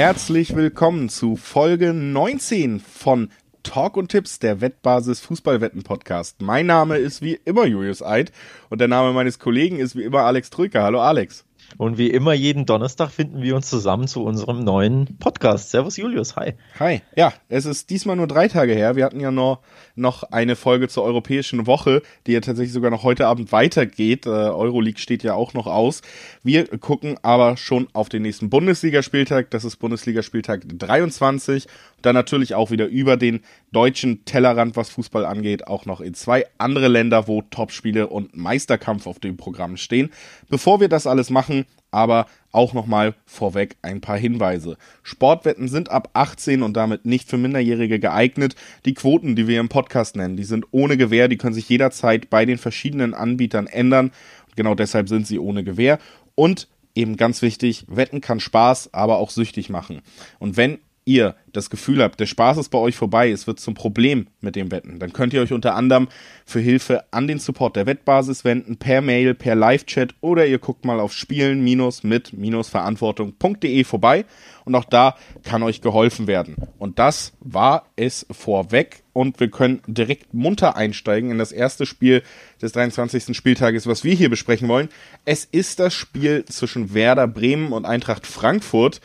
[0.00, 3.28] Herzlich willkommen zu Folge 19 von
[3.62, 6.40] Talk und Tipps, der Wettbasis Fußballwetten Podcast.
[6.40, 8.32] Mein Name ist wie immer Julius Eid
[8.70, 10.84] und der Name meines Kollegen ist wie immer Alex Trücker.
[10.84, 11.44] Hallo Alex.
[11.76, 15.68] Und wie immer jeden Donnerstag finden wir uns zusammen zu unserem neuen Podcast.
[15.68, 16.54] Servus Julius, hi.
[16.78, 17.02] Hi.
[17.14, 18.96] Ja, es ist diesmal nur drei Tage her.
[18.96, 19.60] Wir hatten ja noch,
[20.00, 24.26] noch eine Folge zur Europäischen Woche, die ja tatsächlich sogar noch heute Abend weitergeht.
[24.26, 26.02] Äh, Euroleague steht ja auch noch aus.
[26.42, 29.50] Wir gucken aber schon auf den nächsten Bundesligaspieltag.
[29.50, 31.66] Das ist Bundesligaspieltag 23.
[32.02, 33.40] Dann natürlich auch wieder über den
[33.72, 39.06] deutschen Tellerrand, was Fußball angeht, auch noch in zwei andere Länder, wo Topspiele und Meisterkampf
[39.06, 40.10] auf dem Programm stehen.
[40.48, 44.76] Bevor wir das alles machen, aber auch nochmal vorweg ein paar Hinweise.
[45.02, 48.54] Sportwetten sind ab 18 und damit nicht für Minderjährige geeignet.
[48.84, 52.30] Die Quoten, die wir im Podcast nennen, die sind ohne Gewähr, die können sich jederzeit
[52.30, 54.10] bei den verschiedenen Anbietern ändern.
[54.56, 55.98] Genau deshalb sind sie ohne Gewähr.
[56.34, 60.02] Und eben ganz wichtig, Wetten kann Spaß, aber auch süchtig machen.
[60.38, 60.78] Und wenn
[61.10, 64.54] ihr das Gefühl habt, der Spaß ist bei euch vorbei, es wird zum Problem mit
[64.54, 66.06] dem Wetten, dann könnt ihr euch unter anderem
[66.44, 70.84] für Hilfe an den Support der Wettbasis wenden, per Mail, per Live-Chat oder ihr guckt
[70.84, 74.24] mal auf spielen-mit-verantwortung.de vorbei
[74.64, 76.54] und auch da kann euch geholfen werden.
[76.78, 82.22] Und das war es vorweg und wir können direkt munter einsteigen in das erste Spiel
[82.62, 83.36] des 23.
[83.36, 84.88] Spieltages, was wir hier besprechen wollen.
[85.24, 89.00] Es ist das Spiel zwischen Werder Bremen und Eintracht Frankfurt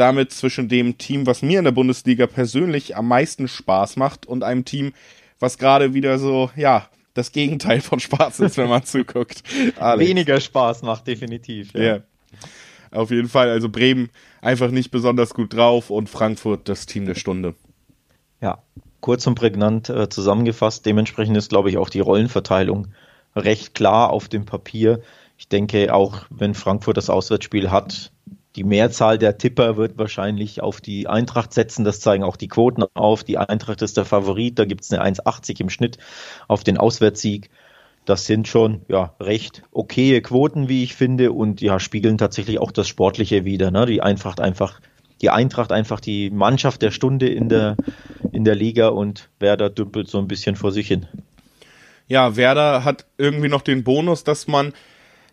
[0.00, 4.42] damit zwischen dem Team, was mir in der Bundesliga persönlich am meisten Spaß macht und
[4.42, 4.92] einem Team,
[5.38, 9.42] was gerade wieder so, ja, das Gegenteil von Spaß ist, wenn man zuguckt.
[9.78, 10.08] Alex.
[10.08, 11.74] Weniger Spaß macht, definitiv.
[11.74, 11.80] Ja.
[11.80, 12.02] Yeah.
[12.92, 13.50] Auf jeden Fall.
[13.50, 17.54] Also Bremen einfach nicht besonders gut drauf und Frankfurt das Team der Stunde.
[18.40, 18.62] Ja,
[19.00, 20.86] kurz und prägnant äh, zusammengefasst.
[20.86, 22.88] Dementsprechend ist, glaube ich, auch die Rollenverteilung
[23.36, 25.02] recht klar auf dem Papier.
[25.36, 28.12] Ich denke, auch wenn Frankfurt das Auswärtsspiel hat,
[28.56, 31.84] die Mehrzahl der Tipper wird wahrscheinlich auf die Eintracht setzen.
[31.84, 33.22] Das zeigen auch die Quoten auf.
[33.22, 34.58] Die Eintracht ist der Favorit.
[34.58, 35.98] Da gibt es eine 1,80 im Schnitt
[36.48, 37.50] auf den Auswärtssieg.
[38.06, 42.72] Das sind schon ja recht okaye Quoten, wie ich finde, und ja spiegeln tatsächlich auch
[42.72, 43.70] das Sportliche wieder.
[43.70, 43.86] Ne?
[43.86, 44.80] Die Eintracht einfach,
[45.20, 47.76] die Eintracht einfach die Mannschaft der Stunde in der
[48.32, 51.06] in der Liga und Werder dümpelt so ein bisschen vor sich hin.
[52.08, 54.72] Ja, Werder hat irgendwie noch den Bonus, dass man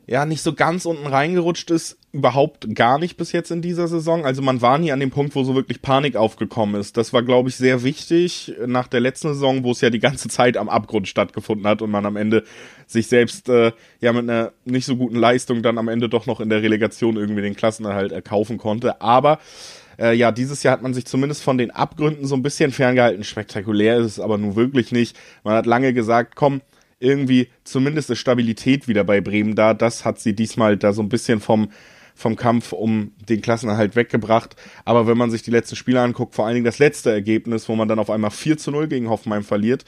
[0.08, 4.26] ja nicht so ganz unten reingerutscht ist, überhaupt gar nicht bis jetzt in dieser Saison.
[4.26, 6.96] Also man war nie an dem Punkt, wo so wirklich Panik aufgekommen ist.
[6.96, 10.30] Das war, glaube ich, sehr wichtig nach der letzten Saison, wo es ja die ganze
[10.30, 12.46] Zeit am Abgrund stattgefunden hat und man am Ende
[12.88, 16.40] sich selbst äh, ja mit einer nicht so guten Leistung dann am Ende doch noch
[16.40, 19.02] in der Relegation irgendwie den Klassenerhalt erkaufen konnte.
[19.02, 19.40] Aber
[20.00, 23.26] äh, ja, dieses Jahr hat man sich zumindest von den Abgründen so ein bisschen ferngehalten.
[23.26, 25.18] Spektakulär ist es aber nun wirklich nicht.
[25.44, 26.62] Man hat lange gesagt, komm,
[27.00, 29.74] irgendwie zumindest ist Stabilität wieder bei Bremen da.
[29.74, 31.70] Das hat sie diesmal da so ein bisschen vom,
[32.16, 34.56] vom Kampf um den Klassenerhalt weggebracht.
[34.86, 37.76] Aber wenn man sich die letzten Spiele anguckt, vor allen Dingen das letzte Ergebnis, wo
[37.76, 39.86] man dann auf einmal 4 zu 0 gegen Hoffenheim verliert.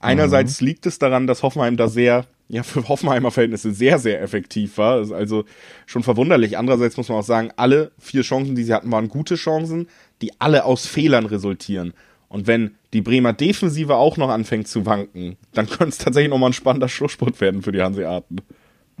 [0.00, 0.66] Einerseits mhm.
[0.66, 4.98] liegt es daran, dass Hoffenheim da sehr, ja, für Hoffenheimer Verhältnisse sehr, sehr effektiv war.
[4.98, 5.44] Das ist also
[5.86, 6.58] schon verwunderlich.
[6.58, 9.88] Andererseits muss man auch sagen, alle vier Chancen, die sie hatten, waren gute Chancen,
[10.22, 11.92] die alle aus Fehlern resultieren.
[12.30, 16.50] Und wenn die Bremer Defensive auch noch anfängt zu wanken, dann könnte es tatsächlich nochmal
[16.50, 18.36] ein spannender Schlussspurt werden für die Hanseaten.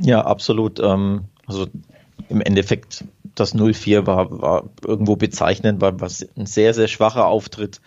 [0.00, 0.80] Ja, absolut.
[0.80, 1.68] Ähm, also
[2.28, 3.04] im Endeffekt,
[3.36, 7.80] das 0-4 war, war irgendwo bezeichnend, war was ein sehr, sehr schwacher Auftritt.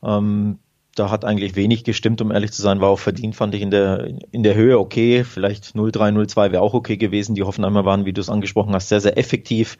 [0.00, 0.60] Ähm,
[0.94, 3.70] da hat eigentlich wenig gestimmt, um ehrlich zu sein, war auch verdient, fand ich in
[3.70, 5.24] der, in der Höhe okay.
[5.24, 7.34] Vielleicht 0-3, 0-2 wäre auch okay gewesen.
[7.34, 9.78] Die Hoffenheimer waren, wie du es angesprochen hast, sehr, sehr effektiv.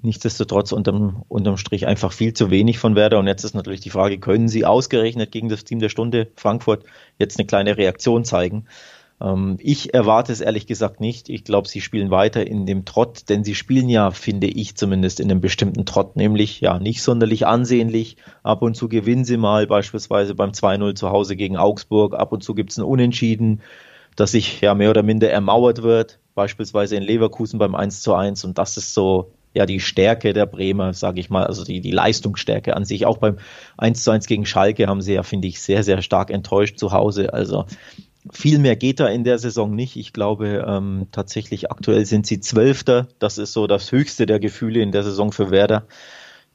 [0.00, 3.18] Nichtsdestotrotz unterm, unterm Strich einfach viel zu wenig von Werder.
[3.18, 6.84] Und jetzt ist natürlich die Frage, können sie ausgerechnet gegen das Team der Stunde Frankfurt
[7.18, 8.64] jetzt eine kleine Reaktion zeigen?
[9.20, 11.28] Ähm, ich erwarte es ehrlich gesagt nicht.
[11.28, 15.20] Ich glaube, sie spielen weiter in dem Trott, denn sie spielen ja, finde ich zumindest,
[15.20, 18.16] in einem bestimmten Trott, nämlich ja nicht sonderlich ansehnlich.
[18.42, 22.14] Ab und zu gewinnen sie mal, beispielsweise beim 2-0 zu Hause gegen Augsburg.
[22.14, 23.60] Ab und zu gibt es ein Unentschieden,
[24.16, 28.44] das sich ja mehr oder minder ermauert wird, beispielsweise in Leverkusen beim 1 1.
[28.44, 31.92] Und das ist so ja die Stärke der Bremer, sage ich mal, also die, die
[31.92, 33.06] Leistungsstärke an sich.
[33.06, 33.38] Auch beim
[33.78, 36.92] 1 zu 1 gegen Schalke haben sie ja, finde ich, sehr, sehr stark enttäuscht zu
[36.92, 37.32] Hause.
[37.32, 37.66] Also
[38.30, 39.96] viel mehr geht da in der Saison nicht.
[39.96, 43.08] Ich glaube, ähm, tatsächlich aktuell sind sie Zwölfter.
[43.18, 45.84] Das ist so das höchste der Gefühle in der Saison für Werder.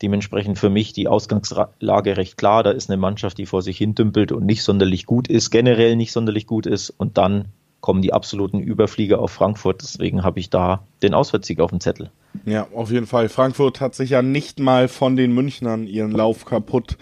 [0.01, 2.63] Dementsprechend für mich die Ausgangslage recht klar.
[2.63, 5.95] Da ist eine Mannschaft, die vor sich hin dümpelt und nicht sonderlich gut ist, generell
[5.95, 6.89] nicht sonderlich gut ist.
[6.89, 7.49] Und dann
[7.81, 9.81] kommen die absoluten Überflieger auf Frankfurt.
[9.81, 12.11] Deswegen habe ich da den Auswärtssieg auf dem Zettel.
[12.45, 13.29] Ja, auf jeden Fall.
[13.29, 16.97] Frankfurt hat sich ja nicht mal von den Münchnern ihren Lauf kaputt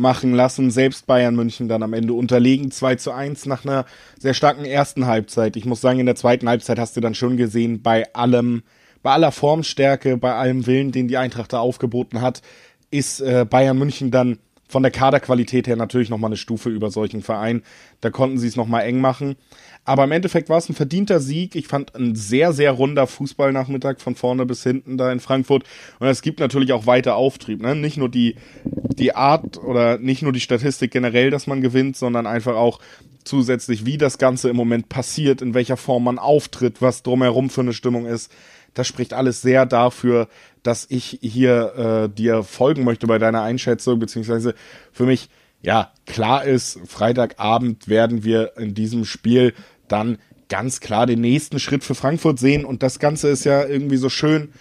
[0.00, 0.70] machen lassen.
[0.70, 3.84] Selbst Bayern München dann am Ende unterlegen 2 zu 1 nach einer
[4.18, 5.56] sehr starken ersten Halbzeit.
[5.56, 8.62] Ich muss sagen, in der zweiten Halbzeit hast du dann schon gesehen, bei allem,
[9.02, 12.42] bei aller Formstärke, bei allem Willen, den die Eintracht da aufgeboten hat,
[12.90, 14.38] ist äh, Bayern München dann
[14.70, 17.62] von der Kaderqualität her natürlich nochmal eine Stufe über solchen Verein.
[18.00, 19.36] Da konnten sie es nochmal eng machen.
[19.84, 21.56] Aber im Endeffekt war es ein verdienter Sieg.
[21.56, 25.64] Ich fand ein sehr, sehr runder Fußballnachmittag von vorne bis hinten da in Frankfurt.
[25.98, 27.62] Und es gibt natürlich auch weiter Auftrieb.
[27.62, 27.74] Ne?
[27.74, 32.26] Nicht nur die, die Art oder nicht nur die Statistik generell, dass man gewinnt, sondern
[32.26, 32.78] einfach auch
[33.24, 37.62] zusätzlich, wie das Ganze im Moment passiert, in welcher Form man auftritt, was drumherum für
[37.62, 38.32] eine Stimmung ist.
[38.74, 40.28] Das spricht alles sehr dafür,
[40.62, 44.54] dass ich hier äh, dir folgen möchte bei deiner Einschätzung, beziehungsweise
[44.92, 45.28] für mich
[45.62, 49.54] ja klar ist, Freitagabend werden wir in diesem Spiel
[49.88, 50.18] dann
[50.48, 54.08] ganz klar den nächsten Schritt für Frankfurt sehen und das Ganze ist ja irgendwie so
[54.08, 54.52] schön,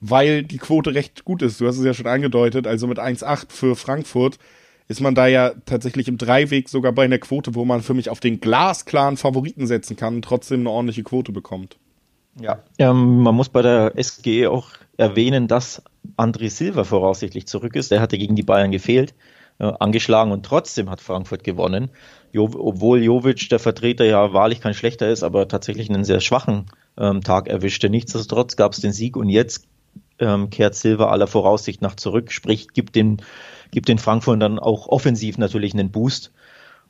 [0.00, 1.60] weil die Quote recht gut ist.
[1.60, 4.38] Du hast es ja schon angedeutet, also mit 1,8 für Frankfurt
[4.88, 8.10] ist man da ja tatsächlich im Dreiweg sogar bei einer Quote, wo man für mich
[8.10, 11.78] auf den glasklaren Favoriten setzen kann und trotzdem eine ordentliche Quote bekommt.
[12.40, 15.82] Ja, ähm, man muss bei der SGE auch erwähnen, dass
[16.16, 17.90] André Silva voraussichtlich zurück ist.
[17.90, 19.14] Der hatte gegen die Bayern gefehlt,
[19.58, 21.90] äh, angeschlagen und trotzdem hat Frankfurt gewonnen.
[22.32, 26.66] Jo obwohl Jovic, der Vertreter, ja wahrlich kein schlechter ist, aber tatsächlich einen sehr schwachen
[26.96, 27.90] ähm, Tag erwischte.
[27.90, 29.66] Nichtsdestotrotz gab es den Sieg und jetzt
[30.18, 33.22] ähm, kehrt Silva aller Voraussicht nach zurück, sprich gibt den,
[33.70, 36.32] gibt den Frankfurt dann auch offensiv natürlich einen Boost.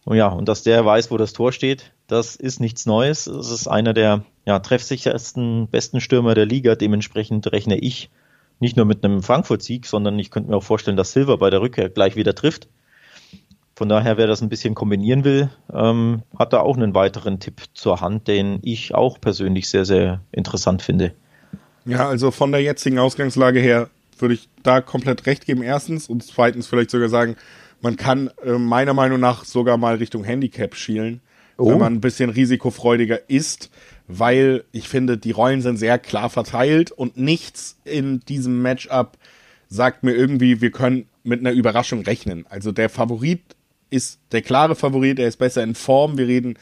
[0.04, 3.26] Und ja, und dass der weiß, wo das Tor steht, das ist nichts Neues.
[3.26, 6.74] Es ist einer der ja, treffsichersten, besten Stürmer der Liga.
[6.74, 8.10] Dementsprechend rechne ich
[8.58, 11.60] nicht nur mit einem Frankfurt-Sieg, sondern ich könnte mir auch vorstellen, dass Silva bei der
[11.60, 12.68] Rückkehr gleich wieder trifft.
[13.74, 17.62] Von daher, wer das ein bisschen kombinieren will, ähm, hat da auch einen weiteren Tipp
[17.72, 21.14] zur Hand, den ich auch persönlich sehr, sehr interessant finde.
[21.86, 23.88] Ja, also von der jetzigen Ausgangslage her
[24.18, 26.10] würde ich da komplett recht geben, erstens.
[26.10, 27.36] Und zweitens vielleicht sogar sagen,
[27.80, 31.22] man kann äh, meiner Meinung nach sogar mal Richtung Handicap schielen,
[31.56, 31.70] oh.
[31.70, 33.70] wenn man ein bisschen risikofreudiger ist,
[34.18, 39.16] weil ich finde, die Rollen sind sehr klar verteilt und nichts in diesem Matchup
[39.68, 42.44] sagt mir irgendwie, wir können mit einer Überraschung rechnen.
[42.48, 43.40] Also der Favorit
[43.90, 46.18] ist der klare Favorit, er ist besser in Form.
[46.18, 46.58] Wir reden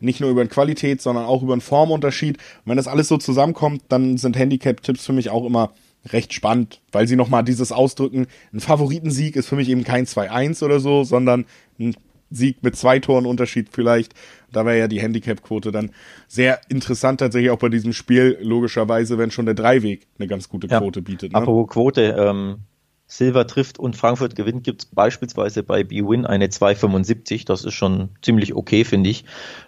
[0.00, 2.36] nicht nur über Qualität, sondern auch über einen Formunterschied.
[2.36, 5.72] Und wenn das alles so zusammenkommt, dann sind Handicap-Tipps für mich auch immer
[6.06, 10.64] recht spannend, weil sie nochmal dieses ausdrücken, ein Favoritensieg ist für mich eben kein 2-1
[10.64, 11.44] oder so, sondern
[11.78, 11.94] ein
[12.30, 14.14] Sieg mit zwei Toren Unterschied vielleicht.
[14.52, 15.90] Da wäre ja die Handicap-Quote dann
[16.28, 20.68] sehr interessant tatsächlich auch bei diesem Spiel, logischerweise, wenn schon der Dreiweg eine ganz gute
[20.68, 21.32] Quote ja, bietet.
[21.32, 21.38] Ne?
[21.38, 22.58] Apropos Quote, ähm,
[23.06, 27.44] Silver trifft und Frankfurt gewinnt, gibt es beispielsweise bei B-Win eine 2,75.
[27.44, 29.24] Das ist schon ziemlich okay, finde ich.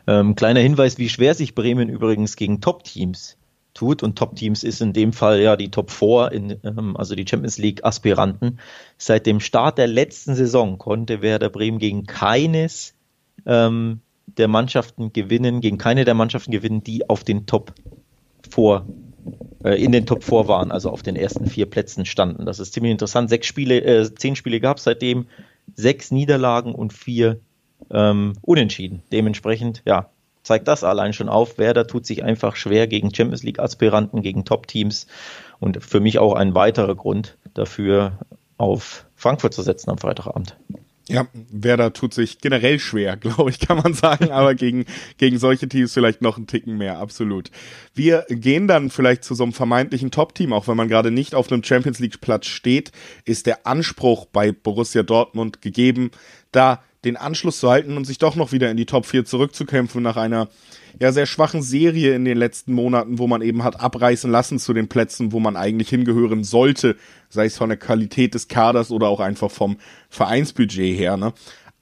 [0.07, 3.37] Ähm, kleiner Hinweis, wie schwer sich Bremen übrigens gegen Top-Teams
[3.75, 4.03] tut.
[4.03, 7.59] Und Top-Teams ist in dem Fall ja die Top 4, in, ähm, also die Champions
[7.59, 8.59] League-Aspiranten.
[8.99, 12.95] Seit dem Start der letzten Saison konnte Werder Bremen gegen keines
[13.47, 17.75] ähm, der Mannschaften gewinnen, gegen keine der Mannschaften gewinnen, die auf den Top
[18.51, 18.87] 4
[19.65, 22.47] äh, in den Top 4 waren, also auf den ersten vier Plätzen standen.
[22.47, 23.31] Das ist ziemlich interessant.
[23.31, 25.27] Sechs Spiele, äh, zehn Spiele gab es seitdem,
[25.75, 27.41] sechs Niederlagen und vier
[27.91, 29.03] ähm, Unentschieden.
[29.13, 30.11] Dementsprechend, ja,
[30.43, 31.59] zeigt das allein schon auf.
[31.59, 35.07] Werder tut sich einfach schwer gegen Champions League Aspiranten, gegen Top-Teams
[35.61, 38.19] und für mich auch ein weiterer Grund dafür,
[38.59, 40.57] auf Frankfurt zu setzen am Freitagabend.
[41.09, 44.85] Ja, Werder tut sich generell schwer, glaube ich, kann man sagen, aber gegen,
[45.19, 47.51] gegen solche Teams vielleicht noch einen Ticken mehr, absolut.
[47.95, 51.51] Wir gehen dann vielleicht zu so einem vermeintlichen Top-Team, auch wenn man gerade nicht auf
[51.51, 52.93] einem Champions League-Platz steht,
[53.25, 56.11] ist der Anspruch bei Borussia Dortmund gegeben,
[56.53, 60.03] da den Anschluss zu halten und sich doch noch wieder in die Top 4 zurückzukämpfen
[60.03, 60.49] nach einer
[61.03, 64.73] ja sehr schwachen Serie in den letzten Monaten, wo man eben hat abreißen lassen zu
[64.73, 66.97] den Plätzen, wo man eigentlich hingehören sollte,
[67.29, 69.79] sei es von der Qualität des Kaders oder auch einfach vom
[70.11, 71.17] Vereinsbudget her.
[71.17, 71.33] Ne?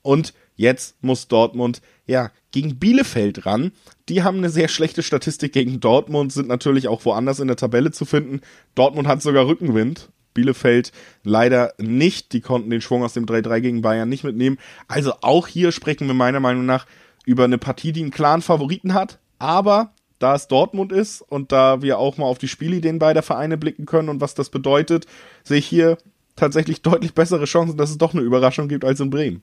[0.01, 3.73] Und jetzt muss Dortmund ja gegen Bielefeld ran.
[4.09, 7.91] Die haben eine sehr schlechte Statistik gegen Dortmund, sind natürlich auch woanders in der Tabelle
[7.91, 8.41] zu finden.
[8.75, 10.09] Dortmund hat sogar Rückenwind.
[10.33, 10.93] Bielefeld
[11.25, 12.33] leider nicht.
[12.33, 14.57] Die konnten den Schwung aus dem 3-3 gegen Bayern nicht mitnehmen.
[14.89, 16.87] Also auch hier sprechen wir meiner Meinung nach
[17.31, 21.81] über eine Partie, die einen klaren Favoriten hat, aber da es Dortmund ist und da
[21.81, 25.07] wir auch mal auf die Spielideen beider Vereine blicken können und was das bedeutet,
[25.45, 25.97] sehe ich hier
[26.35, 29.43] tatsächlich deutlich bessere Chancen, dass es doch eine Überraschung gibt als in Bremen.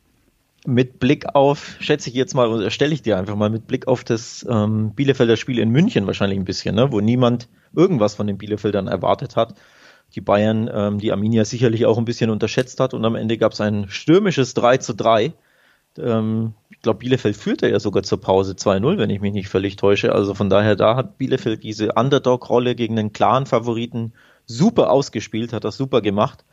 [0.65, 3.88] Mit Blick auf, schätze ich jetzt mal, oder stelle ich dir einfach mal mit Blick
[3.88, 8.27] auf das ähm, Bielefelder Spiel in München wahrscheinlich ein bisschen, ne, wo niemand irgendwas von
[8.27, 9.56] den Bielefeldern erwartet hat.
[10.15, 13.53] Die Bayern, ähm, die Arminia sicherlich auch ein bisschen unterschätzt hat und am Ende gab
[13.53, 15.34] es ein stürmisches 3 zu 3
[15.98, 19.75] ähm, ich glaube, Bielefeld führte ja sogar zur Pause 2-0, wenn ich mich nicht völlig
[19.75, 20.13] täusche.
[20.13, 24.13] Also von daher, da hat Bielefeld diese Underdog-Rolle gegen den klaren Favoriten
[24.46, 26.46] super ausgespielt, hat das super gemacht.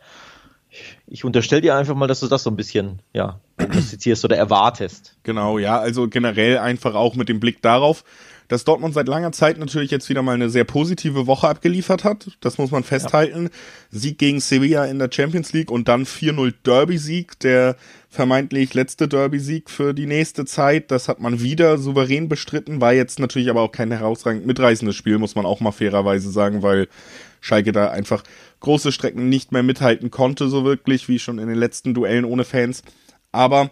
[1.07, 5.17] Ich unterstelle dir einfach mal, dass du das so ein bisschen, ja, prognostizierst oder erwartest.
[5.23, 8.05] Genau, ja, also generell einfach auch mit dem Blick darauf,
[8.49, 12.31] dass Dortmund seit langer Zeit natürlich jetzt wieder mal eine sehr positive Woche abgeliefert hat.
[12.41, 13.45] Das muss man festhalten.
[13.45, 13.51] Ja.
[13.91, 17.77] Sieg gegen Sevilla in der Champions League und dann 4-0 Derby-Sieg, der
[18.15, 20.91] vermeintlich letzte Derby-Sieg für die nächste Zeit.
[20.91, 25.19] Das hat man wieder souverän bestritten, war jetzt natürlich aber auch kein herausragend mitreißendes Spiel,
[25.19, 26.89] muss man auch mal fairerweise sagen, weil
[27.41, 28.23] Schalke da einfach
[28.61, 32.45] große Strecken nicht mehr mithalten konnte, so wirklich, wie schon in den letzten Duellen ohne
[32.45, 32.83] Fans.
[33.33, 33.71] Aber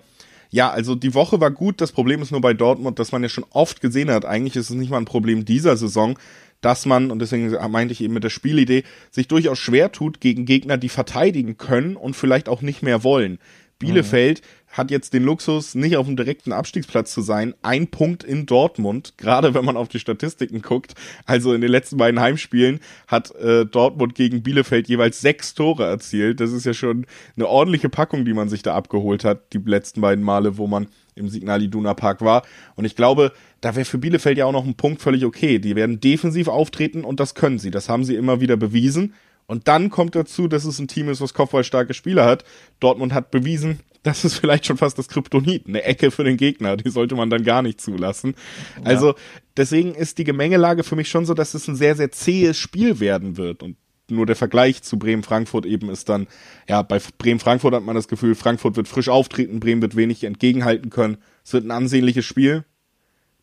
[0.50, 1.80] ja, also die Woche war gut.
[1.80, 4.68] Das Problem ist nur bei Dortmund, dass man ja schon oft gesehen hat, eigentlich ist
[4.68, 6.18] es nicht mal ein Problem dieser Saison,
[6.60, 10.44] dass man, und deswegen meinte ich eben mit der Spielidee, sich durchaus schwer tut gegen
[10.44, 13.38] Gegner, die verteidigen können und vielleicht auch nicht mehr wollen.
[13.82, 14.76] Bielefeld mhm.
[14.76, 17.54] hat jetzt den Luxus, nicht auf dem direkten Abstiegsplatz zu sein.
[17.62, 20.94] Ein Punkt in Dortmund, gerade wenn man auf die Statistiken guckt.
[21.26, 26.40] Also in den letzten beiden Heimspielen hat äh, Dortmund gegen Bielefeld jeweils sechs Tore erzielt.
[26.40, 30.00] Das ist ja schon eine ordentliche Packung, die man sich da abgeholt hat, die letzten
[30.00, 32.42] beiden Male, wo man im Signal Iduna Park war.
[32.74, 35.58] Und ich glaube, da wäre für Bielefeld ja auch noch ein Punkt völlig okay.
[35.58, 37.70] Die werden defensiv auftreten und das können sie.
[37.70, 39.14] Das haben sie immer wieder bewiesen.
[39.52, 42.42] Und dann kommt dazu, dass es ein Team ist, was kopfballstarke Spieler hat.
[42.80, 46.78] Dortmund hat bewiesen, das ist vielleicht schon fast das Kryptonit, eine Ecke für den Gegner,
[46.78, 48.34] die sollte man dann gar nicht zulassen.
[48.78, 48.84] Ja.
[48.84, 49.14] Also
[49.58, 52.98] deswegen ist die Gemengelage für mich schon so, dass es ein sehr, sehr zähes Spiel
[52.98, 53.62] werden wird.
[53.62, 53.76] Und
[54.08, 56.28] nur der Vergleich zu Bremen-Frankfurt eben ist dann,
[56.66, 60.88] ja, bei Bremen-Frankfurt hat man das Gefühl, Frankfurt wird frisch auftreten, Bremen wird wenig entgegenhalten
[60.88, 61.18] können.
[61.44, 62.64] Es wird ein ansehnliches Spiel.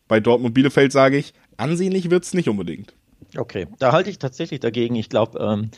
[0.08, 2.96] Bei Dortmund-Bielefeld sage ich, ansehnlich wird's nicht unbedingt.
[3.36, 4.96] Okay, da halte ich tatsächlich dagegen.
[4.96, 5.70] Ich glaube, ähm,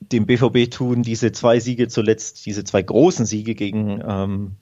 [0.00, 4.56] dem BVB tun diese zwei Siege zuletzt, diese zwei großen Siege gegen ähm,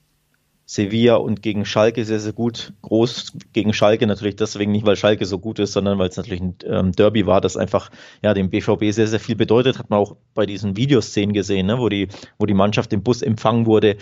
[0.65, 2.73] Sevilla und gegen Schalke sehr, sehr gut.
[2.81, 6.41] Groß gegen Schalke natürlich deswegen nicht, weil Schalke so gut ist, sondern weil es natürlich
[6.41, 7.89] ein ähm, Derby war, das einfach
[8.21, 9.79] ja dem BVB sehr, sehr viel bedeutet.
[9.79, 13.21] Hat man auch bei diesen Videoszenen gesehen, ne, wo, die, wo die Mannschaft im Bus
[13.21, 13.95] empfangen wurde.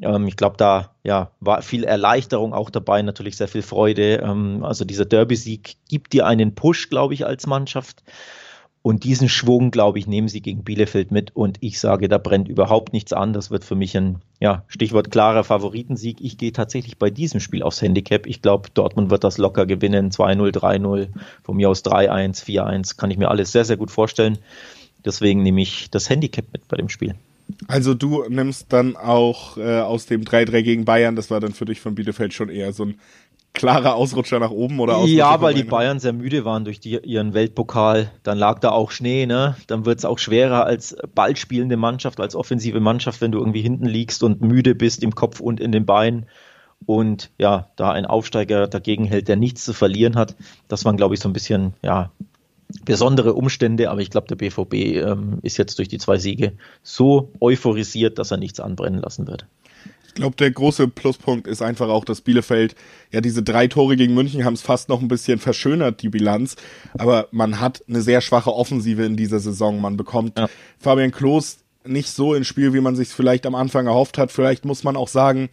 [0.00, 4.16] Ähm, ich glaube, da ja, war viel Erleichterung auch dabei, natürlich sehr viel Freude.
[4.16, 8.02] Ähm, also dieser Derby-Sieg gibt dir einen Push, glaube ich, als Mannschaft.
[8.86, 11.34] Und diesen Schwung, glaube ich, nehmen sie gegen Bielefeld mit.
[11.34, 13.32] Und ich sage, da brennt überhaupt nichts an.
[13.32, 16.20] Das wird für mich ein, ja, Stichwort klarer Favoritensieg.
[16.20, 18.26] Ich gehe tatsächlich bei diesem Spiel aufs Handicap.
[18.26, 20.10] Ich glaube, Dortmund wird das locker gewinnen.
[20.10, 21.08] 2-0, 3-0,
[21.42, 22.98] von mir aus 3-1, 4-1.
[22.98, 24.36] Kann ich mir alles sehr, sehr gut vorstellen.
[25.02, 27.14] Deswegen nehme ich das Handicap mit bei dem Spiel.
[27.68, 31.64] Also du nimmst dann auch äh, aus dem 3-3 gegen Bayern, das war dann für
[31.64, 33.00] dich von Bielefeld schon eher so ein
[33.54, 36.98] klarer Ausrutscher nach oben oder Ausrutscher Ja, weil die Bayern sehr müde waren durch die,
[36.98, 38.10] ihren Weltpokal.
[38.24, 39.56] Dann lag da auch Schnee, ne?
[39.68, 43.86] Dann wird es auch schwerer als ballspielende Mannschaft, als offensive Mannschaft, wenn du irgendwie hinten
[43.86, 46.26] liegst und müde bist im Kopf und in den Beinen.
[46.84, 50.34] Und ja, da ein Aufsteiger dagegen hält, der nichts zu verlieren hat,
[50.68, 52.10] das waren, glaube ich, so ein bisschen, ja,
[52.84, 56.52] besondere Umstände, aber ich glaube, der BVB ähm, ist jetzt durch die zwei Siege
[56.82, 59.46] so euphorisiert, dass er nichts anbrennen lassen wird.
[60.06, 62.76] Ich glaube, der große Pluspunkt ist einfach auch, dass Bielefeld,
[63.10, 66.54] ja, diese drei Tore gegen München haben es fast noch ein bisschen verschönert, die Bilanz.
[66.96, 69.80] Aber man hat eine sehr schwache Offensive in dieser Saison.
[69.80, 70.48] Man bekommt ja.
[70.78, 74.30] Fabian Klos nicht so ins Spiel, wie man sich vielleicht am Anfang erhofft hat.
[74.30, 75.48] Vielleicht muss man auch sagen,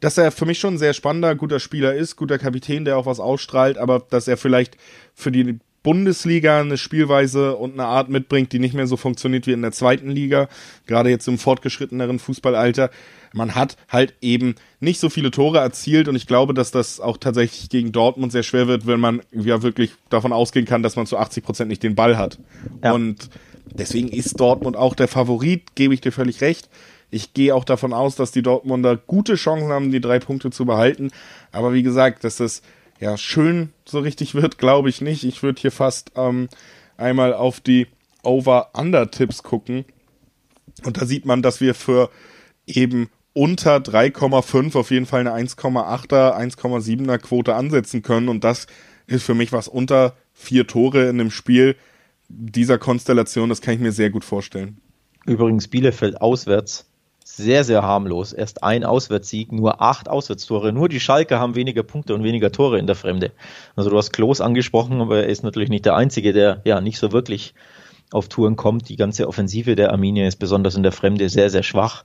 [0.00, 3.06] dass er für mich schon ein sehr spannender, guter Spieler ist, guter Kapitän, der auch
[3.06, 4.78] was ausstrahlt, aber dass er vielleicht
[5.14, 9.52] für die Bundesliga eine Spielweise und eine Art mitbringt, die nicht mehr so funktioniert wie
[9.52, 10.48] in der zweiten Liga,
[10.86, 12.90] gerade jetzt im fortgeschritteneren Fußballalter.
[13.32, 17.16] Man hat halt eben nicht so viele Tore erzielt und ich glaube, dass das auch
[17.16, 21.06] tatsächlich gegen Dortmund sehr schwer wird, wenn man ja wirklich davon ausgehen kann, dass man
[21.06, 22.38] zu 80 Prozent nicht den Ball hat.
[22.84, 22.92] Ja.
[22.92, 23.30] Und
[23.72, 26.68] deswegen ist Dortmund auch der Favorit, gebe ich dir völlig recht.
[27.10, 30.64] Ich gehe auch davon aus, dass die Dortmunder gute Chancen haben, die drei Punkte zu
[30.64, 31.10] behalten.
[31.52, 32.62] Aber wie gesagt, dass das
[33.02, 35.24] ja, schön so richtig wird, glaube ich nicht.
[35.24, 36.48] Ich würde hier fast ähm,
[36.96, 37.88] einmal auf die
[38.22, 39.84] Over-Under-Tipps gucken.
[40.84, 42.10] Und da sieht man, dass wir für
[42.64, 48.28] eben unter 3,5 auf jeden Fall eine 1,8er, 1,7er Quote ansetzen können.
[48.28, 48.68] Und das
[49.08, 51.74] ist für mich was unter vier Tore in einem Spiel
[52.28, 53.48] dieser Konstellation.
[53.48, 54.80] Das kann ich mir sehr gut vorstellen.
[55.26, 56.86] Übrigens Bielefeld auswärts
[57.24, 58.32] sehr, sehr harmlos.
[58.32, 60.72] Erst ein Auswärtssieg, nur acht Auswärtstore.
[60.72, 63.32] Nur die Schalke haben weniger Punkte und weniger Tore in der Fremde.
[63.76, 66.98] Also du hast Klos angesprochen, aber er ist natürlich nicht der Einzige, der ja nicht
[66.98, 67.54] so wirklich
[68.10, 68.88] auf Touren kommt.
[68.88, 72.04] Die ganze Offensive der Arminia ist besonders in der Fremde sehr, sehr schwach.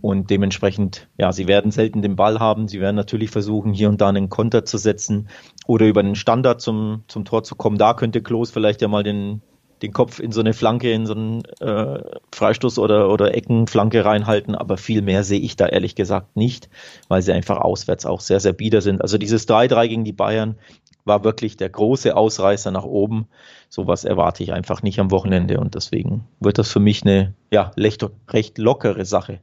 [0.00, 2.68] Und dementsprechend, ja, sie werden selten den Ball haben.
[2.68, 5.28] Sie werden natürlich versuchen, hier und da einen Konter zu setzen
[5.66, 7.78] oder über einen Standard zum, zum Tor zu kommen.
[7.78, 9.42] Da könnte Klos vielleicht ja mal den,
[9.82, 12.00] den Kopf in so eine Flanke, in so einen äh,
[12.34, 16.68] Freistoß oder, oder Eckenflanke reinhalten, aber viel mehr sehe ich da ehrlich gesagt nicht,
[17.08, 19.02] weil sie einfach auswärts auch sehr, sehr bieder sind.
[19.02, 20.56] Also dieses 3-3 gegen die Bayern
[21.04, 23.26] war wirklich der große Ausreißer nach oben.
[23.68, 27.72] Sowas erwarte ich einfach nicht am Wochenende und deswegen wird das für mich eine ja,
[27.76, 29.40] recht, recht lockere Sache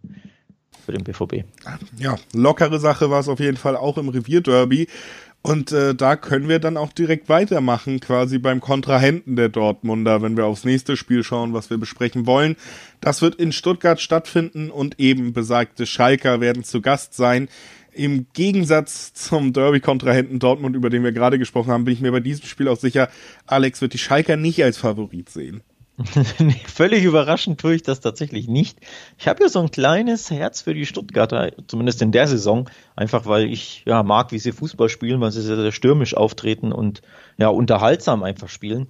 [0.86, 1.46] für den BVB.
[1.98, 4.88] Ja, lockere Sache war es auf jeden Fall auch im Revierderby.
[5.46, 10.38] Und äh, da können wir dann auch direkt weitermachen, quasi beim Kontrahenten der Dortmunder, wenn
[10.38, 12.56] wir aufs nächste Spiel schauen, was wir besprechen wollen.
[13.00, 17.48] Das wird in Stuttgart stattfinden und eben besagte Schalker werden zu Gast sein.
[17.94, 22.22] Im Gegensatz zum Derby-Kontrahenten Dortmund, über den wir gerade gesprochen haben, bin ich mir bei
[22.22, 23.08] diesem Spiel auch sicher,
[23.46, 25.62] Alex wird die Schalker nicht als Favorit sehen.
[26.68, 28.80] völlig überraschend tue ich das tatsächlich nicht.
[29.18, 33.26] Ich habe ja so ein kleines Herz für die Stuttgarter, zumindest in der Saison, einfach
[33.26, 37.02] weil ich ja mag, wie sie Fußball spielen, weil sie sehr, sehr stürmisch auftreten und
[37.38, 38.88] ja unterhaltsam einfach spielen.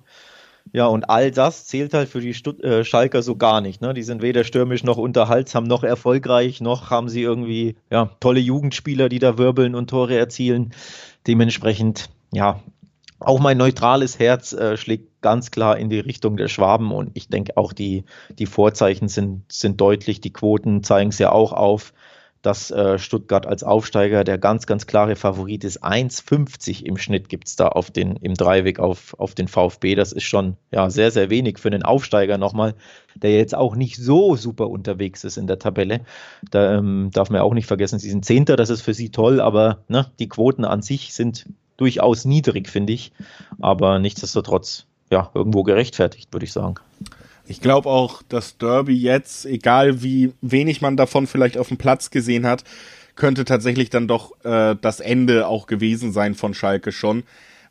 [0.73, 3.81] Ja, und all das zählt halt für die Stutt äh, Schalker so gar nicht.
[3.81, 3.93] Ne?
[3.93, 9.09] Die sind weder stürmisch noch unterhaltsam noch erfolgreich, noch haben sie irgendwie ja, tolle Jugendspieler,
[9.09, 10.73] die da wirbeln und Tore erzielen.
[11.27, 12.61] Dementsprechend, ja,
[13.19, 17.29] auch mein neutrales Herz äh, schlägt ganz klar in die Richtung der Schwaben und ich
[17.29, 18.03] denke auch die,
[18.37, 21.93] die Vorzeichen sind, sind deutlich, die Quoten zeigen es ja auch auf,
[22.45, 25.83] dass äh, Stuttgart als Aufsteiger der ganz, ganz klare Favorit ist.
[25.83, 29.95] 1,50 im Schnitt gibt es da auf den, im Dreiweg auf, auf den VfB.
[29.95, 32.75] Das ist schon ja, sehr, sehr wenig für einen Aufsteiger nochmal,
[33.15, 36.01] der jetzt auch nicht so super unterwegs ist in der Tabelle.
[36.51, 39.41] Da ähm, darf man auch nicht vergessen, sie sind Zehnter, das ist für sie toll,
[39.41, 43.11] aber ne, die Quoten an sich sind durchaus niedrig, finde ich.
[43.59, 46.75] Aber nichtsdestotrotz, ja, irgendwo gerechtfertigt, würde ich sagen.
[47.47, 52.09] Ich glaube auch, dass Derby jetzt, egal wie wenig man davon vielleicht auf dem Platz
[52.09, 52.63] gesehen hat,
[53.15, 57.23] könnte tatsächlich dann doch äh, das Ende auch gewesen sein von Schalke schon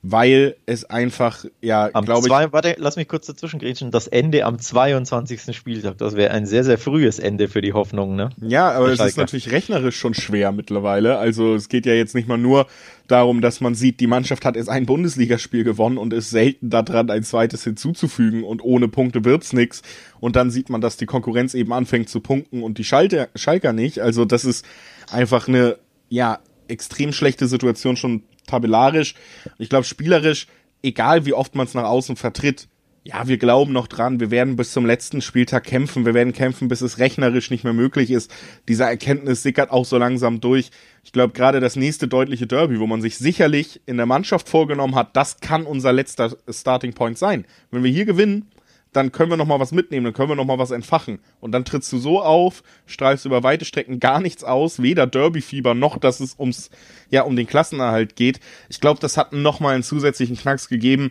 [0.07, 2.53] weil es einfach, ja, glaube ich.
[2.53, 3.91] Warte, lass mich kurz dazwischen grätschen.
[3.91, 5.57] Das Ende am 22.
[5.57, 8.29] Spieltag, das wäre ein sehr, sehr frühes Ende für die Hoffnung, ne?
[8.39, 11.17] Ja, aber es ist natürlich rechnerisch schon schwer mittlerweile.
[11.17, 12.67] Also es geht ja jetzt nicht mal nur
[13.07, 17.09] darum, dass man sieht, die Mannschaft hat erst ein Bundesligaspiel gewonnen und ist selten daran,
[17.09, 19.81] ein zweites hinzuzufügen und ohne Punkte wird's nix.
[20.21, 23.73] Und dann sieht man, dass die Konkurrenz eben anfängt zu punkten und die Schalter, Schalker
[23.73, 24.01] nicht.
[24.01, 24.67] Also das ist
[25.11, 25.79] einfach eine,
[26.11, 29.15] ja, extrem schlechte Situation schon tabellarisch.
[29.59, 30.47] Ich glaube, spielerisch,
[30.83, 32.69] egal wie oft man es nach außen vertritt,
[33.07, 36.69] ja, wir glauben noch dran, wir werden bis zum letzten Spieltag kämpfen, wir werden kämpfen,
[36.69, 38.35] bis es rechnerisch nicht mehr möglich ist.
[38.67, 40.71] Diese Erkenntnis sickert auch so langsam durch.
[41.05, 44.95] Ich glaube, gerade das nächste deutliche Derby, wo man sich sicherlich in der Mannschaft vorgenommen
[44.95, 47.45] hat, das kann unser letzter Starting Point sein.
[47.71, 48.47] Wenn wir hier gewinnen,
[48.95, 51.19] dann können wir noch mal was mitnehmen, dann können wir noch mal was entfachen.
[51.41, 55.75] Und dann trittst du so auf, strahlst über weite Strecken gar nichts aus, weder Derby-Fieber
[55.75, 56.71] noch, dass es ums,
[57.11, 58.41] ja, um den Klassenerhalt geht.
[58.69, 61.11] Ich glaube, das hat noch mal einen zusätzlichen Knacks gegeben.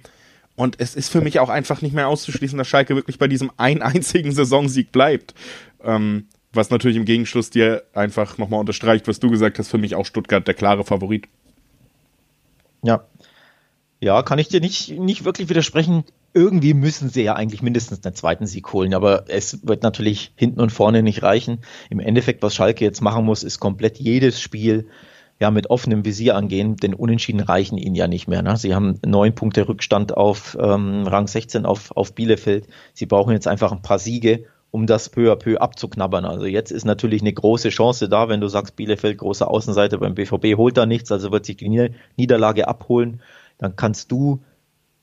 [0.56, 3.52] Und es ist für mich auch einfach nicht mehr auszuschließen, dass Schalke wirklich bei diesem
[3.58, 5.34] ein einzigen Saisonsieg bleibt.
[5.84, 9.96] Ähm, was natürlich im Gegenschluss dir einfach nochmal unterstreicht, was du gesagt hast, für mich
[9.96, 11.28] auch Stuttgart der klare Favorit.
[12.84, 13.06] Ja.
[14.00, 18.15] Ja, kann ich dir nicht, nicht wirklich widersprechen irgendwie müssen sie ja eigentlich mindestens einen
[18.15, 21.60] zweiten Sieg holen, aber es wird natürlich hinten und vorne nicht reichen.
[21.89, 24.88] Im Endeffekt, was Schalke jetzt machen muss, ist komplett jedes Spiel
[25.39, 28.41] ja mit offenem Visier angehen, denn Unentschieden reichen ihnen ja nicht mehr.
[28.41, 28.58] Ne?
[28.58, 32.67] Sie haben neun Punkte Rückstand auf ähm, Rang 16 auf, auf Bielefeld.
[32.93, 36.26] Sie brauchen jetzt einfach ein paar Siege, um das peu à peu abzuknabbern.
[36.26, 40.15] Also jetzt ist natürlich eine große Chance da, wenn du sagst, Bielefeld große Außenseite beim
[40.15, 43.22] BVB holt da nichts, also wird sich die Niederlage abholen.
[43.60, 44.41] Dann kannst du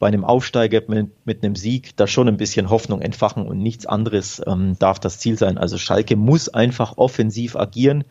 [0.00, 3.86] bei einem Aufsteiger mit, mit einem Sieg da schon ein bisschen Hoffnung entfachen und nichts
[3.86, 5.58] anderes ähm, darf das Ziel sein.
[5.58, 8.04] Also Schalke muss einfach offensiv agieren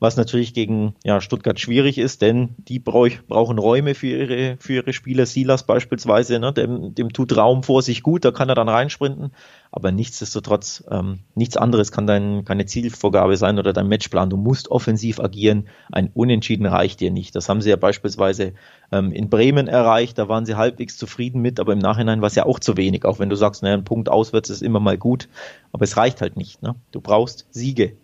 [0.00, 4.74] was natürlich gegen ja, Stuttgart schwierig ist, denn die brauch, brauchen Räume für ihre, für
[4.74, 5.26] ihre Spieler.
[5.26, 9.32] Silas beispielsweise, ne, dem, dem tut Raum vor sich gut, da kann er dann reinsprinten,
[9.72, 14.30] aber nichtsdestotrotz, ähm, nichts anderes kann dein, keine Zielvorgabe sein oder dein Matchplan.
[14.30, 17.34] Du musst offensiv agieren, ein Unentschieden reicht dir nicht.
[17.34, 18.52] Das haben sie ja beispielsweise
[18.92, 22.36] ähm, in Bremen erreicht, da waren sie halbwegs zufrieden mit, aber im Nachhinein war es
[22.36, 24.96] ja auch zu wenig, auch wenn du sagst, naja, ein Punkt auswärts ist immer mal
[24.96, 25.28] gut,
[25.72, 26.62] aber es reicht halt nicht.
[26.62, 26.76] Ne?
[26.92, 27.96] Du brauchst Siege.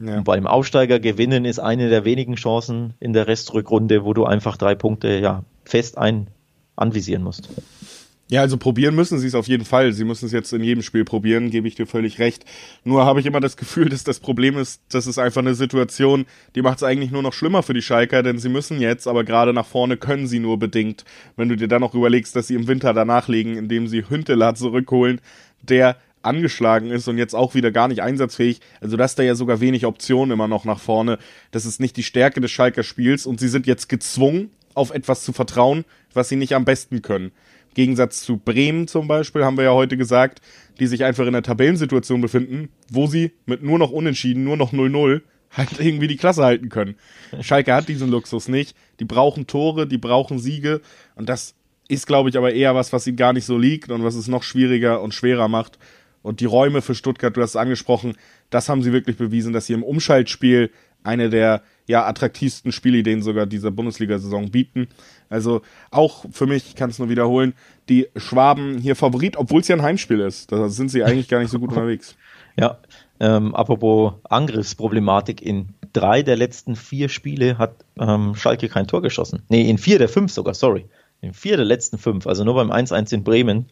[0.00, 0.18] Ja.
[0.18, 4.56] Und beim Aufsteiger gewinnen ist eine der wenigen Chancen in der Restrückrunde, wo du einfach
[4.56, 6.28] drei Punkte ja fest ein
[6.76, 7.50] anvisieren musst.
[8.30, 9.92] Ja, also probieren müssen sie es auf jeden Fall.
[9.92, 12.44] Sie müssen es jetzt in jedem Spiel probieren, gebe ich dir völlig recht.
[12.84, 16.26] Nur habe ich immer das Gefühl, dass das Problem ist, das ist einfach eine Situation,
[16.54, 19.24] die macht es eigentlich nur noch schlimmer für die Schalker, denn sie müssen jetzt, aber
[19.24, 21.04] gerade nach vorne können sie nur bedingt.
[21.36, 24.54] Wenn du dir dann noch überlegst, dass sie im Winter danach legen, indem sie Hünteler
[24.54, 25.20] zurückholen,
[25.60, 28.60] der angeschlagen ist und jetzt auch wieder gar nicht einsatzfähig.
[28.80, 31.18] Also das ist da ja sogar wenig Optionen immer noch nach vorne.
[31.50, 35.24] Das ist nicht die Stärke des Schalker Spiels und sie sind jetzt gezwungen, auf etwas
[35.24, 37.32] zu vertrauen, was sie nicht am besten können.
[37.70, 40.40] Im Gegensatz zu Bremen zum Beispiel, haben wir ja heute gesagt,
[40.78, 44.72] die sich einfach in einer Tabellensituation befinden, wo sie mit nur noch Unentschieden, nur noch
[44.72, 46.96] 0-0 halt irgendwie die Klasse halten können.
[47.40, 48.76] Schalke hat diesen Luxus nicht.
[49.00, 50.80] Die brauchen Tore, die brauchen Siege
[51.16, 51.54] und das
[51.88, 54.28] ist, glaube ich, aber eher was, was ihnen gar nicht so liegt und was es
[54.28, 55.78] noch schwieriger und schwerer macht.
[56.22, 58.14] Und die Räume für Stuttgart, du hast es angesprochen,
[58.50, 60.70] das haben sie wirklich bewiesen, dass sie im Umschaltspiel
[61.02, 64.88] eine der ja, attraktivsten Spielideen sogar dieser Bundesliga-Saison bieten.
[65.28, 67.54] Also auch für mich, ich kann es nur wiederholen,
[67.88, 70.52] die Schwaben hier Favorit, obwohl es ja ein Heimspiel ist.
[70.52, 72.16] Da sind sie eigentlich gar nicht so gut unterwegs.
[72.58, 72.78] Ja,
[73.18, 79.42] ähm, apropos Angriffsproblematik, in drei der letzten vier Spiele hat ähm, Schalke kein Tor geschossen.
[79.48, 80.86] Nee, in vier der fünf sogar, sorry.
[81.20, 83.66] In vier der letzten fünf, also nur beim 1-1 in Bremen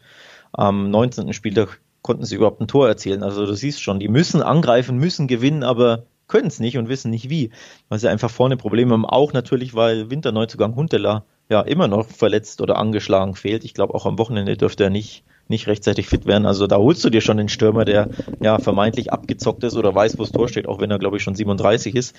[0.51, 1.33] am 19.
[1.33, 3.23] Spieltag konnten sie überhaupt ein Tor erzielen.
[3.23, 7.09] Also du siehst schon, die müssen angreifen, müssen gewinnen, aber können es nicht und wissen
[7.09, 7.49] nicht wie,
[7.89, 9.05] weil sie einfach vorne Probleme haben.
[9.05, 13.63] Auch natürlich, weil Winterneuzugang Huntela ja immer noch verletzt oder angeschlagen fehlt.
[13.63, 16.45] Ich glaube, auch am Wochenende dürfte er nicht, nicht rechtzeitig fit werden.
[16.45, 18.09] Also da holst du dir schon den Stürmer, der
[18.39, 21.23] ja vermeintlich abgezockt ist oder weiß, wo das Tor steht, auch wenn er, glaube ich,
[21.23, 22.15] schon 37 ist.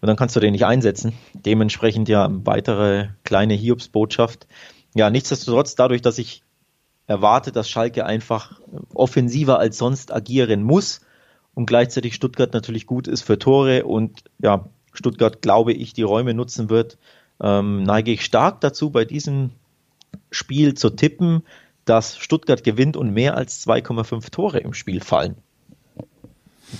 [0.00, 1.12] Und dann kannst du den nicht einsetzen.
[1.34, 4.46] Dementsprechend ja weitere kleine Hiobsbotschaft.
[4.94, 6.42] Ja, nichtsdestotrotz, dadurch, dass ich
[7.10, 8.60] erwarte, dass Schalke einfach
[8.94, 11.00] offensiver als sonst agieren muss
[11.54, 16.34] und gleichzeitig Stuttgart natürlich gut ist für Tore und ja, Stuttgart, glaube ich, die Räume
[16.34, 16.98] nutzen wird,
[17.42, 19.50] ähm, neige ich stark dazu, bei diesem
[20.30, 21.42] Spiel zu tippen,
[21.84, 25.34] dass Stuttgart gewinnt und mehr als 2,5 Tore im Spiel fallen.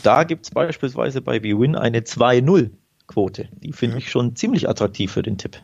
[0.04, 3.48] Da gibt es beispielsweise bei BWin eine 2-0-Quote.
[3.52, 3.98] Die finde ja.
[3.98, 5.60] ich schon ziemlich attraktiv für den Tipp.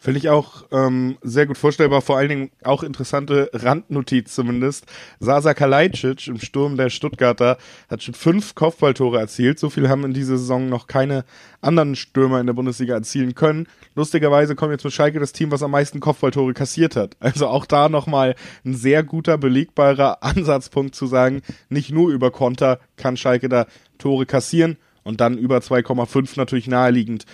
[0.00, 4.86] Finde ich auch ähm, sehr gut vorstellbar, vor allen Dingen auch interessante Randnotiz zumindest.
[5.18, 7.58] Sasa Kalajdzic im Sturm der Stuttgarter
[7.90, 9.58] hat schon fünf Kopfballtore erzielt.
[9.58, 11.24] So viel haben in dieser Saison noch keine
[11.60, 13.66] anderen Stürmer in der Bundesliga erzielen können.
[13.96, 17.16] Lustigerweise kommt jetzt mit Schalke das Team, was am meisten Kopfballtore kassiert hat.
[17.18, 22.78] Also auch da nochmal ein sehr guter, belegbarer Ansatzpunkt zu sagen, nicht nur über Konter
[22.96, 23.66] kann Schalke da
[23.98, 27.24] Tore kassieren und dann über 2,5 natürlich naheliegend.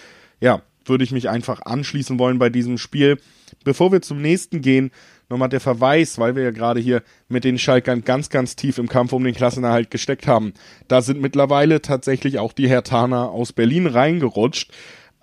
[0.40, 3.18] Ja, würde ich mich einfach anschließen wollen bei diesem Spiel.
[3.64, 4.90] Bevor wir zum nächsten gehen,
[5.28, 8.88] nochmal der Verweis, weil wir ja gerade hier mit den Schalkern ganz, ganz tief im
[8.88, 10.52] Kampf um den Klassenerhalt gesteckt haben.
[10.88, 14.72] Da sind mittlerweile tatsächlich auch die Hertaner aus Berlin reingerutscht.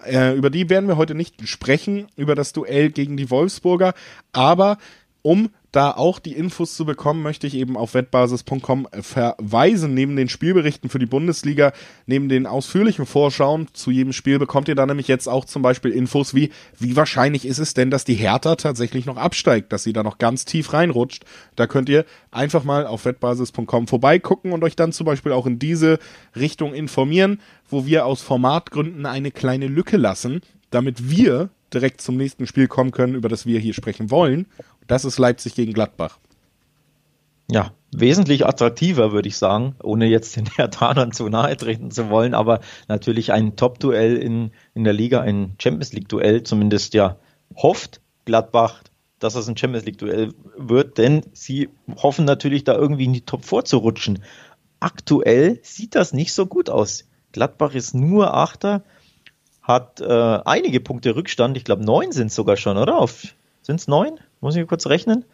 [0.06, 3.93] Äh, über die werden wir heute nicht sprechen, über das Duell gegen die Wolfsburger,
[4.32, 4.78] aber
[5.21, 9.93] um da auch die Infos zu bekommen, möchte ich eben auf wettbasis.com verweisen.
[9.93, 11.71] Neben den Spielberichten für die Bundesliga,
[12.05, 15.91] neben den ausführlichen Vorschauen zu jedem Spiel bekommt ihr da nämlich jetzt auch zum Beispiel
[15.91, 19.93] Infos wie, wie wahrscheinlich ist es denn, dass die Hertha tatsächlich noch absteigt, dass sie
[19.93, 21.23] da noch ganz tief reinrutscht.
[21.55, 25.57] Da könnt ihr einfach mal auf wettbasis.com vorbeigucken und euch dann zum Beispiel auch in
[25.57, 25.99] diese
[26.36, 32.47] Richtung informieren, wo wir aus Formatgründen eine kleine Lücke lassen, damit wir direkt zum nächsten
[32.47, 34.47] Spiel kommen können, über das wir hier sprechen wollen.
[34.91, 36.19] Das ist Leipzig gegen Gladbach.
[37.49, 42.34] Ja, wesentlich attraktiver, würde ich sagen, ohne jetzt den Hertanern zu nahe treten zu wollen,
[42.34, 47.15] aber natürlich ein Top-Duell in, in der Liga, ein Champions League-Duell, zumindest ja
[47.56, 48.84] hofft Gladbach,
[49.19, 53.45] dass es ein Champions League-Duell wird, denn sie hoffen natürlich da irgendwie in die Top
[53.45, 54.21] vorzurutschen.
[54.82, 57.06] Aktuell sieht das nicht so gut aus.
[57.32, 58.84] Gladbach ist nur Achter,
[59.62, 63.08] hat äh, einige Punkte Rückstand, ich glaube neun sind sogar schon, oder?
[63.62, 64.19] Sind es neun?
[64.41, 65.25] Muss ich kurz rechnen.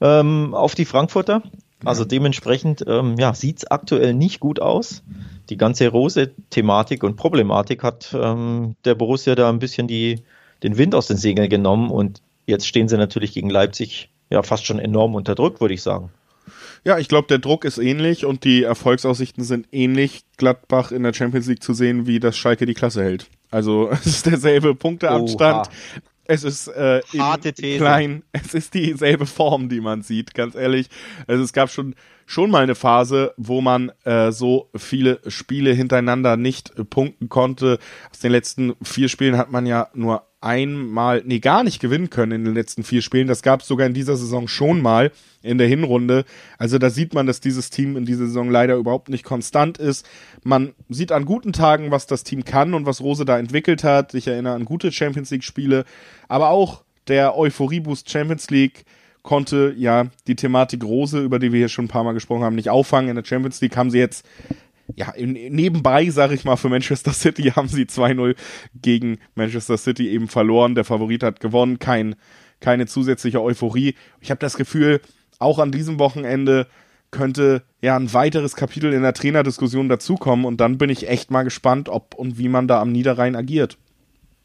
[0.00, 1.42] Ähm, auf die Frankfurter.
[1.84, 5.02] Also dementsprechend ähm, ja, sieht es aktuell nicht gut aus.
[5.48, 10.22] Die ganze Rose-Thematik und Problematik hat ähm, der Borussia da ein bisschen die,
[10.62, 14.66] den Wind aus den Segeln genommen und jetzt stehen sie natürlich gegen Leipzig ja fast
[14.66, 16.10] schon enorm unter Druck, würde ich sagen.
[16.84, 21.12] Ja, ich glaube, der Druck ist ähnlich und die Erfolgsaussichten sind ähnlich, Gladbach in der
[21.12, 23.28] Champions League zu sehen, wie das Schalke die Klasse hält.
[23.50, 25.68] Also es ist derselbe Punkteabstand.
[25.68, 26.02] Oha.
[26.30, 27.00] Es ist äh,
[27.78, 28.22] klein.
[28.32, 30.88] Es ist dieselbe Form, die man sieht, ganz ehrlich.
[31.26, 31.94] Also es gab schon
[32.28, 37.78] schon mal eine Phase, wo man äh, so viele Spiele hintereinander nicht punkten konnte.
[38.12, 42.32] Aus den letzten vier Spielen hat man ja nur einmal, nee, gar nicht gewinnen können
[42.32, 43.28] in den letzten vier Spielen.
[43.28, 45.10] Das gab es sogar in dieser Saison schon mal
[45.42, 46.26] in der Hinrunde.
[46.58, 50.06] Also da sieht man, dass dieses Team in dieser Saison leider überhaupt nicht konstant ist.
[50.44, 54.12] Man sieht an guten Tagen, was das Team kann und was Rose da entwickelt hat.
[54.12, 55.86] Ich erinnere an gute Champions League Spiele,
[56.28, 58.84] aber auch der Euphorie-Boost Champions League
[59.22, 62.56] konnte ja die Thematik Rose, über die wir hier schon ein paar Mal gesprochen haben,
[62.56, 63.10] nicht auffangen.
[63.10, 64.26] In der Champions League haben sie jetzt
[64.96, 68.36] ja, nebenbei, sage ich mal, für Manchester City haben sie 2-0
[68.80, 70.74] gegen Manchester City eben verloren.
[70.74, 72.16] Der Favorit hat gewonnen, kein,
[72.60, 73.94] keine zusätzliche Euphorie.
[74.20, 75.00] Ich habe das Gefühl,
[75.38, 76.66] auch an diesem Wochenende
[77.10, 81.42] könnte ja ein weiteres Kapitel in der Trainerdiskussion dazukommen und dann bin ich echt mal
[81.42, 83.78] gespannt, ob und wie man da am Niederrhein agiert.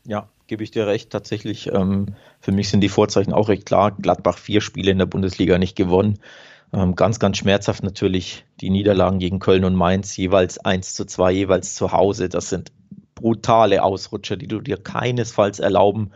[0.06, 1.10] Ja, gebe ich dir recht.
[1.10, 3.91] Tatsächlich, ähm, für mich sind die Vorzeichen auch recht klar.
[3.91, 6.19] Gladbach vier Spiele in der Bundesliga nicht gewonnen.
[6.73, 11.32] Ähm, ganz, ganz schmerzhaft natürlich die Niederlagen gegen Köln und Mainz, jeweils 1 zu 2,
[11.32, 12.29] jeweils zu Hause.
[12.29, 12.71] Das sind
[13.15, 16.12] brutale Ausrutscher, die du dir keinesfalls erlauben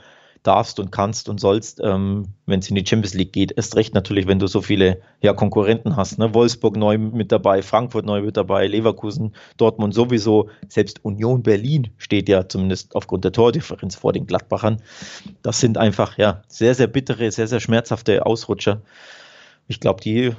[0.47, 3.51] darfst und kannst und sollst, ähm, wenn es in die Champions League geht.
[3.55, 6.17] Erst recht natürlich, wenn du so viele ja, Konkurrenten hast.
[6.17, 6.33] Ne?
[6.33, 10.49] Wolfsburg neu mit dabei, Frankfurt neu mit dabei, Leverkusen, Dortmund sowieso.
[10.69, 14.81] Selbst Union Berlin steht ja zumindest aufgrund der Tordifferenz vor den Gladbachern.
[15.41, 18.81] Das sind einfach ja sehr, sehr bittere, sehr, sehr schmerzhafte Ausrutscher.
[19.67, 20.33] Ich glaube, die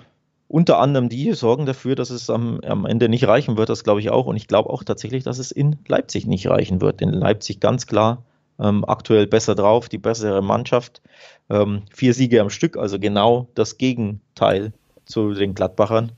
[0.49, 4.01] unter anderem die sorgen dafür, dass es am, am Ende nicht reichen wird, das glaube
[4.01, 4.25] ich auch.
[4.25, 7.03] Und ich glaube auch tatsächlich, dass es in Leipzig nicht reichen wird.
[7.03, 8.25] In Leipzig ganz klar
[8.59, 11.03] ähm, aktuell besser drauf, die bessere Mannschaft.
[11.51, 14.73] Ähm, vier Siege am Stück, also genau das Gegenteil
[15.05, 16.13] zu den Gladbachern.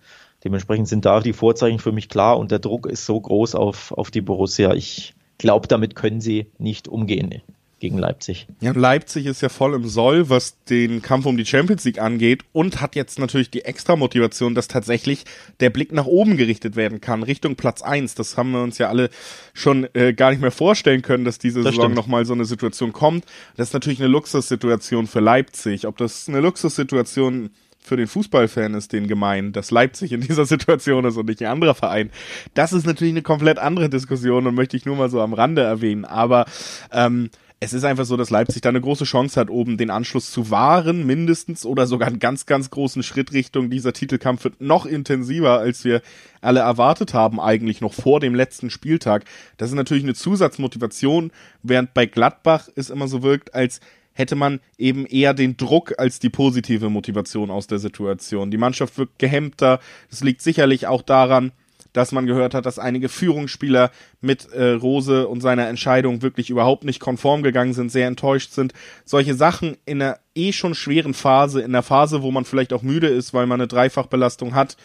[0.45, 3.93] Dementsprechend sind da die Vorzeichen für mich klar und der Druck ist so groß auf,
[3.93, 4.75] auf die Borussia.
[4.75, 7.43] Ich glaube, damit können sie nicht umgehen
[7.81, 8.47] gegen Leipzig.
[8.61, 12.43] Ja, Leipzig ist ja voll im Soll, was den Kampf um die Champions League angeht
[12.53, 15.25] und hat jetzt natürlich die extra Motivation, dass tatsächlich
[15.61, 18.15] der Blick nach oben gerichtet werden kann, Richtung Platz eins.
[18.15, 19.09] Das haben wir uns ja alle
[19.55, 22.93] schon äh, gar nicht mehr vorstellen können, dass diese das Saison nochmal so eine Situation
[22.93, 23.25] kommt.
[23.57, 25.87] Das ist natürlich eine Luxussituation für Leipzig.
[25.87, 27.51] Ob das eine Luxussituation
[27.83, 31.51] für den Fußballfan ist, den gemein, dass Leipzig in dieser Situation ist und nicht ein
[31.51, 32.11] anderer Verein.
[32.53, 35.63] Das ist natürlich eine komplett andere Diskussion und möchte ich nur mal so am Rande
[35.63, 36.05] erwähnen.
[36.05, 36.45] Aber
[36.93, 37.31] ähm,
[37.63, 40.51] es ist einfach so, dass Leipzig da eine große Chance hat, oben den Anschluss zu
[40.51, 45.59] wahren, mindestens, oder sogar einen ganz, ganz großen Schritt Richtung dieser Titelkampf wird noch intensiver,
[45.59, 46.01] als wir
[46.41, 49.27] alle erwartet haben, eigentlich noch vor dem letzten Spieltag.
[49.59, 53.81] Das ist natürlich eine Zusatzmotivation, während bei Gladbach es immer so wirkt, als
[54.15, 58.51] hätte man eben eher den Druck als die positive Motivation aus der Situation.
[58.51, 59.81] Die Mannschaft wirkt gehemmter.
[60.09, 61.53] Das liegt sicherlich auch daran,
[61.93, 66.85] dass man gehört hat, dass einige Führungsspieler mit äh, Rose und seiner Entscheidung wirklich überhaupt
[66.85, 68.73] nicht konform gegangen sind, sehr enttäuscht sind.
[69.05, 72.83] Solche Sachen in einer eh schon schweren Phase, in der Phase, wo man vielleicht auch
[72.83, 74.77] müde ist, weil man eine Dreifachbelastung hat.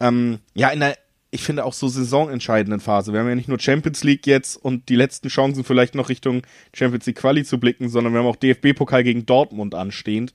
[0.00, 0.96] Ähm, ja, in der
[1.30, 3.12] ich finde auch so saisonentscheidenden Phase.
[3.12, 6.42] Wir haben ja nicht nur Champions League jetzt und die letzten Chancen vielleicht noch Richtung
[6.72, 10.32] Champions League Quali zu blicken, sondern wir haben auch DFB-Pokal gegen Dortmund anstehend.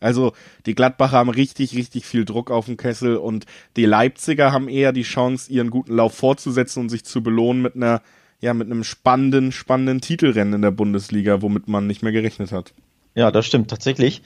[0.00, 0.32] Also
[0.66, 4.92] die Gladbacher haben richtig, richtig viel Druck auf dem Kessel und die Leipziger haben eher
[4.92, 8.02] die Chance, ihren guten Lauf fortzusetzen und sich zu belohnen mit einer,
[8.40, 12.74] ja, mit einem spannenden, spannenden Titelrennen in der Bundesliga, womit man nicht mehr gerechnet hat.
[13.16, 14.22] Ja, das stimmt tatsächlich.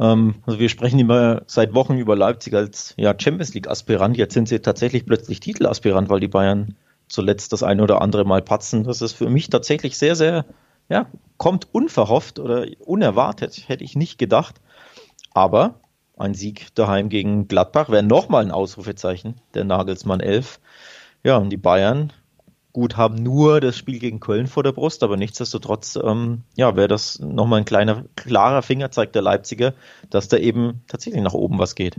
[0.00, 4.16] Ähm, also wir sprechen immer seit Wochen über Leipzig als ja, Champions League Aspirant.
[4.16, 6.74] Jetzt sind sie tatsächlich plötzlich Titelaspirant, weil die Bayern
[7.06, 8.82] zuletzt das eine oder andere Mal patzen.
[8.82, 10.44] Das ist für mich tatsächlich sehr, sehr,
[10.88, 11.06] ja,
[11.36, 14.60] kommt unverhofft oder unerwartet, hätte ich nicht gedacht.
[15.34, 15.80] Aber
[16.16, 20.60] ein Sieg daheim gegen Gladbach wäre nochmal ein Ausrufezeichen, der Nagelsmann 11.
[21.24, 22.12] Ja, und die Bayern,
[22.72, 26.88] gut, haben nur das Spiel gegen Köln vor der Brust, aber nichtsdestotrotz, ähm, ja, wäre
[26.88, 29.74] das nochmal ein kleiner, klarer Fingerzeig der Leipziger,
[30.10, 31.96] dass da eben tatsächlich nach oben was geht.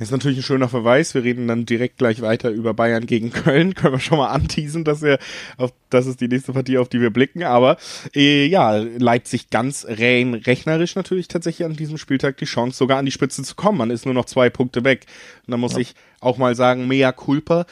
[0.00, 1.12] Das ist natürlich ein schöner Verweis.
[1.12, 3.74] Wir reden dann direkt gleich weiter über Bayern gegen Köln.
[3.74, 5.18] Können wir schon mal anteasen, dass wir
[5.58, 7.42] auf, das ist die nächste Partie, auf die wir blicken.
[7.42, 7.76] Aber
[8.14, 13.04] äh, ja, Leipzig ganz rein rechnerisch natürlich tatsächlich an diesem Spieltag die Chance, sogar an
[13.04, 13.76] die Spitze zu kommen.
[13.76, 15.04] Man ist nur noch zwei Punkte weg.
[15.46, 15.80] Und da muss ja.
[15.80, 17.66] ich auch mal sagen, mea culpa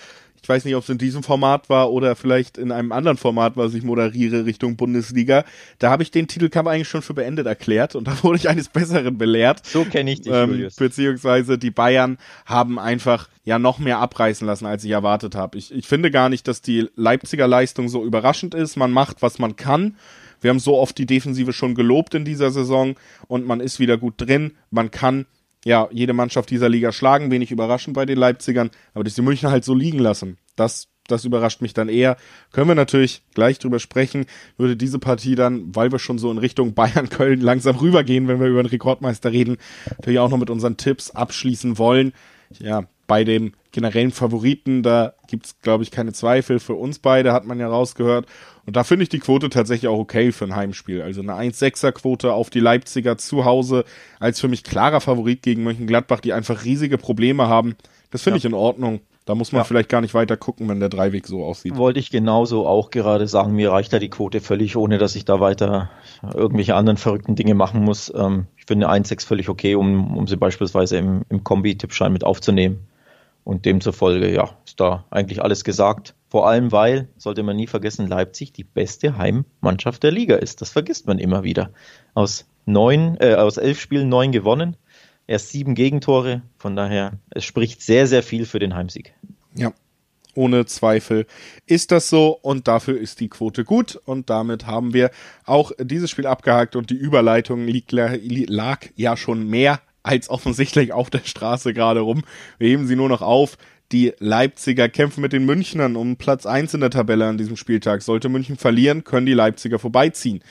[0.48, 3.58] ich weiß nicht, ob es in diesem Format war oder vielleicht in einem anderen Format,
[3.58, 5.44] was ich moderiere Richtung Bundesliga.
[5.78, 8.70] Da habe ich den Titelkampf eigentlich schon für beendet erklärt und da wurde ich eines
[8.70, 9.60] Besseren belehrt.
[9.66, 10.76] So kenne ich dich, ähm, Julius.
[10.76, 15.58] Beziehungsweise die Bayern haben einfach ja noch mehr abreißen lassen, als ich erwartet habe.
[15.58, 18.76] Ich, ich finde gar nicht, dass die Leipziger Leistung so überraschend ist.
[18.76, 19.96] Man macht, was man kann.
[20.40, 22.94] Wir haben so oft die Defensive schon gelobt in dieser Saison
[23.26, 24.52] und man ist wieder gut drin.
[24.70, 25.26] Man kann
[25.64, 29.50] ja, jede Mannschaft dieser Liga schlagen, wenig überraschend bei den Leipzigern, aber dass die Münchner
[29.50, 32.16] halt so liegen lassen, das, das überrascht mich dann eher.
[32.52, 36.38] Können wir natürlich gleich drüber sprechen, würde diese Partie dann, weil wir schon so in
[36.38, 39.56] Richtung Bayern-Köln langsam rübergehen, wenn wir über den Rekordmeister reden,
[39.90, 42.12] natürlich auch noch mit unseren Tipps abschließen wollen.
[42.58, 46.60] Ja, bei dem generellen Favoriten, da gibt's glaube ich, keine Zweifel.
[46.60, 48.26] Für uns beide hat man ja rausgehört.
[48.68, 51.00] Und da finde ich die Quote tatsächlich auch okay für ein Heimspiel.
[51.00, 53.86] Also eine 1-6er-Quote auf die Leipziger zu Hause
[54.20, 57.76] als für mich klarer Favorit gegen Mönchengladbach, die einfach riesige Probleme haben.
[58.10, 58.40] Das finde ja.
[58.40, 59.00] ich in Ordnung.
[59.24, 59.64] Da muss man ja.
[59.64, 61.78] vielleicht gar nicht weiter gucken, wenn der Dreiweg so aussieht.
[61.78, 65.24] Wollte ich genauso auch gerade sagen, mir reicht da die Quote völlig, ohne dass ich
[65.24, 65.88] da weiter
[66.34, 68.12] irgendwelche anderen verrückten Dinge machen muss.
[68.14, 72.22] Ähm, ich finde eine 1-6 völlig okay, um, um sie beispielsweise im, im Kombi-Tippschein mit
[72.22, 72.86] aufzunehmen.
[73.44, 76.14] Und demzufolge, ja, ist da eigentlich alles gesagt.
[76.28, 80.60] Vor allem, weil, sollte man nie vergessen, Leipzig die beste Heimmannschaft der Liga ist.
[80.60, 81.70] Das vergisst man immer wieder.
[82.14, 84.76] Aus neun, äh, aus elf Spielen neun gewonnen,
[85.26, 86.42] erst sieben Gegentore.
[86.58, 89.14] Von daher, es spricht sehr, sehr viel für den Heimsieg.
[89.54, 89.72] Ja,
[90.38, 91.26] ohne Zweifel
[91.66, 95.10] ist das so und dafür ist die Quote gut und damit haben wir
[95.44, 101.10] auch dieses Spiel abgehakt und die Überleitung liegt, lag ja schon mehr als offensichtlich auf
[101.10, 102.22] der Straße gerade rum.
[102.58, 103.58] Wir heben sie nur noch auf.
[103.90, 108.02] Die Leipziger kämpfen mit den Münchnern um Platz eins in der Tabelle an diesem Spieltag.
[108.02, 110.42] Sollte München verlieren, können die Leipziger vorbeiziehen.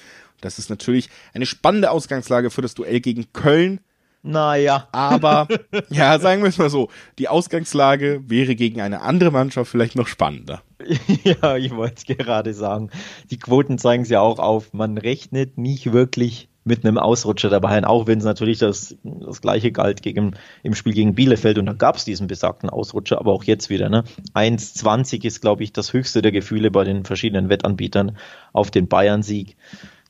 [0.41, 3.79] Das ist natürlich eine spannende Ausgangslage für das Duell gegen Köln.
[4.23, 4.87] Naja.
[4.91, 5.47] Aber,
[5.89, 10.07] ja, sagen wir es mal so, die Ausgangslage wäre gegen eine andere Mannschaft vielleicht noch
[10.07, 10.61] spannender.
[11.23, 12.89] Ja, ich wollte es gerade sagen.
[13.29, 14.73] Die Quoten zeigen es ja auch auf.
[14.73, 19.71] Man rechnet nicht wirklich mit einem Ausrutscher dabei, auch wenn es natürlich das, das gleiche
[19.71, 23.43] galt gegen, im Spiel gegen Bielefeld und da gab es diesen besagten Ausrutscher, aber auch
[23.43, 23.89] jetzt wieder.
[23.89, 24.03] Ne?
[24.35, 28.17] 1,20 ist, glaube ich, das höchste der Gefühle bei den verschiedenen Wettanbietern
[28.53, 29.55] auf den Bayern-Sieg.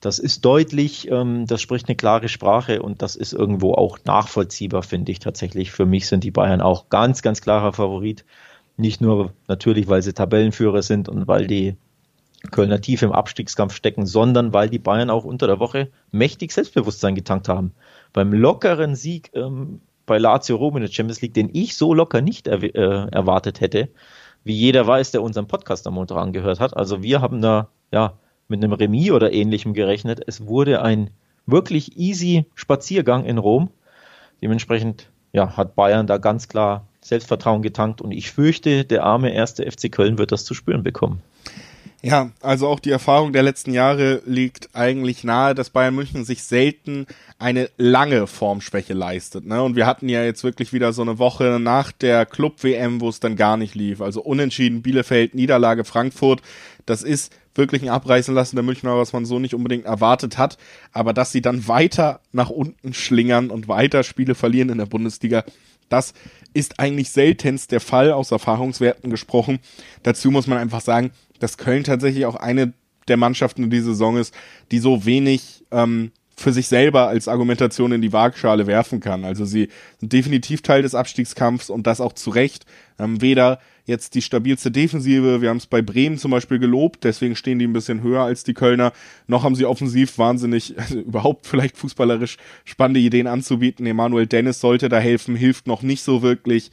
[0.01, 4.83] Das ist deutlich, ähm, das spricht eine klare Sprache und das ist irgendwo auch nachvollziehbar,
[4.83, 5.71] finde ich tatsächlich.
[5.71, 8.25] Für mich sind die Bayern auch ganz, ganz klarer Favorit.
[8.75, 11.75] Nicht nur natürlich, weil sie Tabellenführer sind und weil die
[12.51, 17.15] Kölner tief im Abstiegskampf stecken, sondern weil die Bayern auch unter der Woche mächtig Selbstbewusstsein
[17.15, 17.73] getankt haben.
[18.13, 22.21] Beim lockeren Sieg ähm, bei Lazio Rom in der Champions League, den ich so locker
[22.21, 23.89] nicht er äh, erwartet hätte,
[24.43, 26.77] wie jeder weiß, der unseren Podcast am Montag angehört hat.
[26.77, 28.13] Also wir haben da ja
[28.47, 30.21] mit einem Remis oder ähnlichem gerechnet.
[30.25, 31.09] Es wurde ein
[31.45, 33.69] wirklich easy Spaziergang in Rom.
[34.41, 39.69] Dementsprechend ja, hat Bayern da ganz klar Selbstvertrauen getankt und ich fürchte, der arme erste
[39.69, 41.21] FC Köln wird das zu spüren bekommen.
[42.03, 46.43] Ja, also auch die Erfahrung der letzten Jahre liegt eigentlich nahe, dass Bayern München sich
[46.43, 47.07] selten
[47.39, 49.47] eine lange Formschwäche leistet.
[49.47, 49.63] Ne?
[49.63, 53.19] Und wir hatten ja jetzt wirklich wieder so eine Woche nach der Club-WM, wo es
[53.19, 53.99] dann gar nicht lief.
[53.99, 56.41] Also unentschieden Bielefeld, Niederlage Frankfurt.
[56.85, 60.59] Das ist wirklich ein Abreißen lassen der Münchner, was man so nicht unbedingt erwartet hat.
[60.93, 65.43] Aber dass sie dann weiter nach unten schlingern und weiter Spiele verlieren in der Bundesliga,
[65.89, 66.13] das
[66.53, 69.59] ist eigentlich seltenst der Fall, aus Erfahrungswerten gesprochen.
[70.03, 72.73] Dazu muss man einfach sagen, dass Köln tatsächlich auch eine
[73.07, 74.33] der Mannschaften in dieser Saison ist,
[74.71, 79.25] die so wenig ähm, für sich selber als Argumentation in die Waagschale werfen kann.
[79.25, 82.65] Also sie sind definitiv Teil des Abstiegskampfs und das auch zu Recht.
[82.99, 87.35] Ähm, weder jetzt die stabilste Defensive, wir haben es bei Bremen zum Beispiel gelobt, deswegen
[87.35, 88.91] stehen die ein bisschen höher als die Kölner,
[89.27, 93.87] noch haben sie offensiv wahnsinnig, also überhaupt vielleicht fußballerisch spannende Ideen anzubieten.
[93.87, 96.69] Emanuel Dennis sollte da helfen, hilft noch nicht so wirklich,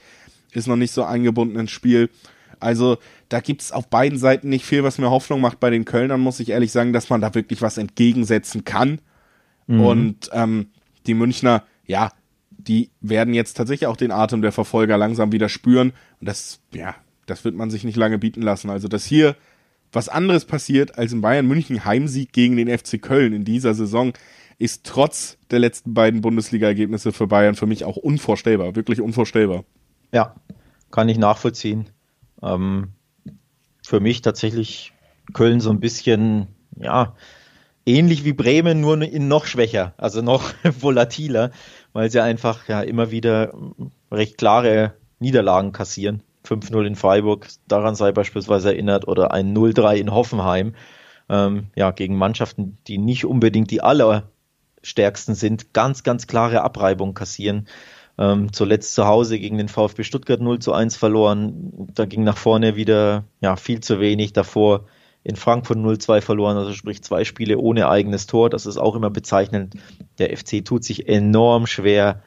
[0.52, 2.10] ist noch nicht so eingebunden ins Spiel.
[2.58, 2.98] Also
[3.28, 5.60] da gibt's auf beiden Seiten nicht viel, was mir Hoffnung macht.
[5.60, 9.00] Bei den Kölnern muss ich ehrlich sagen, dass man da wirklich was entgegensetzen kann.
[9.66, 9.80] Mhm.
[9.80, 10.68] Und ähm,
[11.06, 12.10] die Münchner, ja,
[12.50, 15.92] die werden jetzt tatsächlich auch den Atem der Verfolger langsam wieder spüren.
[16.20, 16.94] Und das, ja,
[17.26, 18.70] das wird man sich nicht lange bieten lassen.
[18.70, 19.36] Also, dass hier
[19.92, 24.12] was anderes passiert als im Bayern München Heimsieg gegen den FC Köln in dieser Saison,
[24.58, 29.64] ist trotz der letzten beiden Bundesliga-Ergebnisse für Bayern für mich auch unvorstellbar, wirklich unvorstellbar.
[30.12, 30.34] Ja,
[30.90, 31.90] kann ich nachvollziehen.
[32.42, 32.92] Ähm,
[33.82, 34.92] für mich tatsächlich
[35.32, 37.14] Köln so ein bisschen, ja,
[37.86, 41.50] ähnlich wie Bremen, nur in noch schwächer, also noch volatiler,
[41.92, 43.54] weil sie einfach ja immer wieder
[44.10, 46.22] recht klare Niederlagen kassieren.
[46.46, 50.74] 5-0 in Freiburg, daran sei beispielsweise erinnert, oder ein 0-3 in Hoffenheim.
[51.28, 57.66] Ähm, ja, gegen Mannschaften, die nicht unbedingt die allerstärksten sind, ganz, ganz klare Abreibung kassieren.
[58.18, 61.88] Ähm, zuletzt zu Hause gegen den VfB Stuttgart 0 zu 1 verloren.
[61.94, 64.32] Da ging nach vorne wieder ja, viel zu wenig.
[64.32, 64.86] Davor
[65.24, 68.50] in Frankfurt 0-2 verloren, also sprich zwei Spiele ohne eigenes Tor.
[68.50, 69.74] Das ist auch immer bezeichnend.
[70.18, 72.22] Der FC tut sich enorm schwer,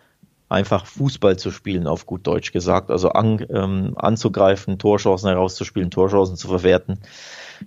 [0.49, 2.89] einfach Fußball zu spielen, auf gut Deutsch gesagt.
[2.89, 6.99] Also an, ähm, anzugreifen, Torchancen herauszuspielen, Torchancen zu verwerten.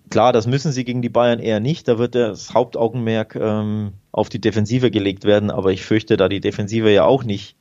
[0.09, 1.89] Klar, das müssen sie gegen die Bayern eher nicht.
[1.89, 5.51] Da wird das Hauptaugenmerk ähm, auf die Defensive gelegt werden.
[5.51, 7.57] Aber ich fürchte, da die Defensive ja auch nicht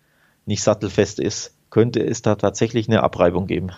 [0.50, 3.72] nicht sattelfest ist, könnte es da tatsächlich eine Abreibung geben.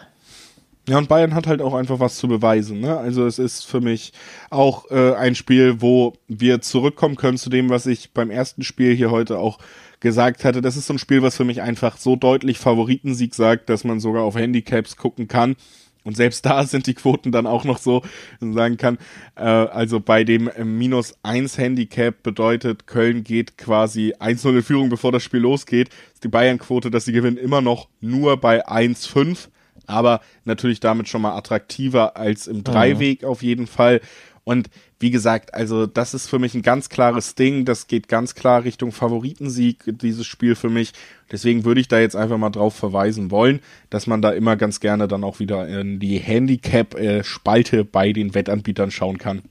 [0.87, 2.79] Ja, und Bayern hat halt auch einfach was zu beweisen.
[2.79, 2.97] Ne?
[2.97, 4.13] Also es ist für mich
[4.49, 8.95] auch äh, ein Spiel, wo wir zurückkommen können zu dem, was ich beim ersten Spiel
[8.95, 9.59] hier heute auch
[9.99, 10.61] gesagt hatte.
[10.61, 13.99] Das ist so ein Spiel, was für mich einfach so deutlich Favoritensieg sagt, dass man
[13.99, 15.55] sogar auf Handicaps gucken kann.
[16.03, 18.01] Und selbst da sind die Quoten dann auch noch so,
[18.39, 18.97] man sagen kann,
[19.35, 24.89] äh, also bei dem äh, minus 1 Handicap bedeutet, Köln geht quasi 1-0 in Führung,
[24.89, 25.89] bevor das Spiel losgeht.
[26.13, 29.49] Ist die Bayern-Quote, dass sie gewinnen, immer noch nur bei 1-5,
[29.91, 32.63] aber natürlich damit schon mal attraktiver als im.
[32.63, 33.27] Dreiweg mhm.
[33.27, 34.01] auf jeden Fall.
[34.43, 37.65] Und wie gesagt, also das ist für mich ein ganz klares Ding.
[37.65, 40.93] Das geht ganz klar Richtung Favoritensieg, dieses Spiel für mich.
[41.31, 44.79] Deswegen würde ich da jetzt einfach mal drauf verweisen wollen, dass man da immer ganz
[44.79, 49.43] gerne dann auch wieder in die Handicap-Spalte bei den Wettanbietern schauen kann.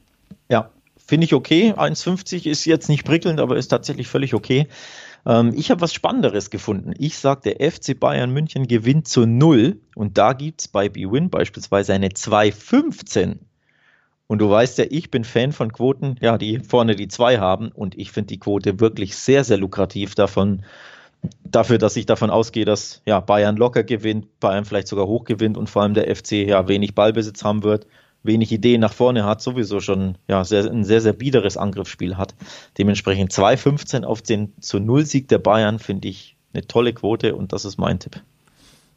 [0.49, 1.73] Ja, finde ich okay.
[1.73, 4.69] 1,50 ist jetzt nicht prickelnd, aber ist tatsächlich völlig okay.
[5.27, 6.93] Ähm, ich habe was Spannenderes gefunden.
[6.99, 11.31] Ich sage, der FC Bayern München gewinnt zu null und da gibt es bei BWin
[11.31, 13.39] beispielsweise eine 2,15.
[14.27, 17.73] Und du weißt ja, ich bin Fan von Quoten, ja, die vorne die zwei haben.
[17.73, 20.63] Und ich finde die Quote wirklich sehr, sehr lukrativ davon,
[21.43, 25.59] dafür, dass ich davon ausgehe, dass ja, Bayern locker gewinnt, Bayern vielleicht sogar hoch gewinnt
[25.59, 27.89] und vor allem der FC ja wenig Ballbesitz haben wird.
[28.23, 32.35] Wenig Ideen nach vorne hat, sowieso schon ja, sehr, ein sehr, sehr biederes Angriffsspiel hat.
[32.79, 37.65] Dementsprechend 2-15 auf den zu Null-Sieg der Bayern finde ich eine tolle Quote und das
[37.65, 38.23] ist mein Tipp.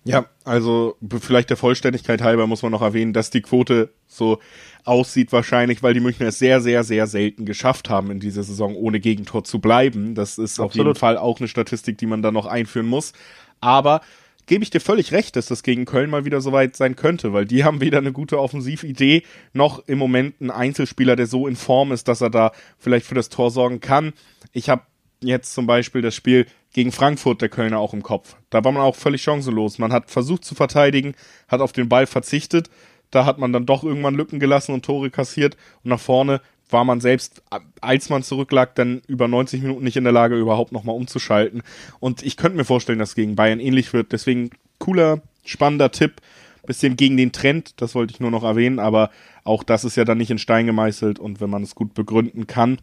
[0.05, 4.39] Ja, also vielleicht der Vollständigkeit halber muss man noch erwähnen, dass die Quote so
[4.83, 8.75] aussieht wahrscheinlich, weil die Münchner es sehr, sehr, sehr selten geschafft haben, in dieser Saison
[8.75, 10.13] ohne Gegentor zu bleiben.
[10.13, 10.69] Das ist Absolut.
[10.69, 13.13] auf jeden Fall auch eine Statistik, die man da noch einführen muss.
[13.61, 14.01] Aber
[14.45, 17.45] gebe ich dir völlig recht, dass das gegen Köln mal wieder soweit sein könnte, weil
[17.45, 19.23] die haben weder eine gute Offensividee
[19.53, 23.15] noch im Moment einen Einzelspieler, der so in Form ist, dass er da vielleicht für
[23.15, 24.13] das Tor sorgen kann.
[24.51, 24.83] Ich habe
[25.21, 28.35] jetzt zum Beispiel das Spiel gegen Frankfurt der Kölner auch im Kopf.
[28.49, 29.79] Da war man auch völlig chancenlos.
[29.79, 31.13] Man hat versucht zu verteidigen,
[31.47, 32.69] hat auf den Ball verzichtet.
[33.11, 35.55] Da hat man dann doch irgendwann Lücken gelassen und Tore kassiert.
[35.83, 36.41] Und nach vorne
[36.73, 37.41] war man selbst,
[37.81, 41.61] als man zurücklag, dann über 90 Minuten nicht in der Lage, überhaupt nochmal umzuschalten.
[41.99, 44.11] Und ich könnte mir vorstellen, dass gegen Bayern ähnlich wird.
[44.11, 44.49] Deswegen
[44.79, 46.21] cooler, spannender Tipp.
[46.65, 49.09] Bisschen gegen den Trend, das wollte ich nur noch erwähnen, aber
[49.43, 52.47] auch das ist ja dann nicht in Stein gemeißelt und wenn man es gut begründen
[52.47, 52.79] kann,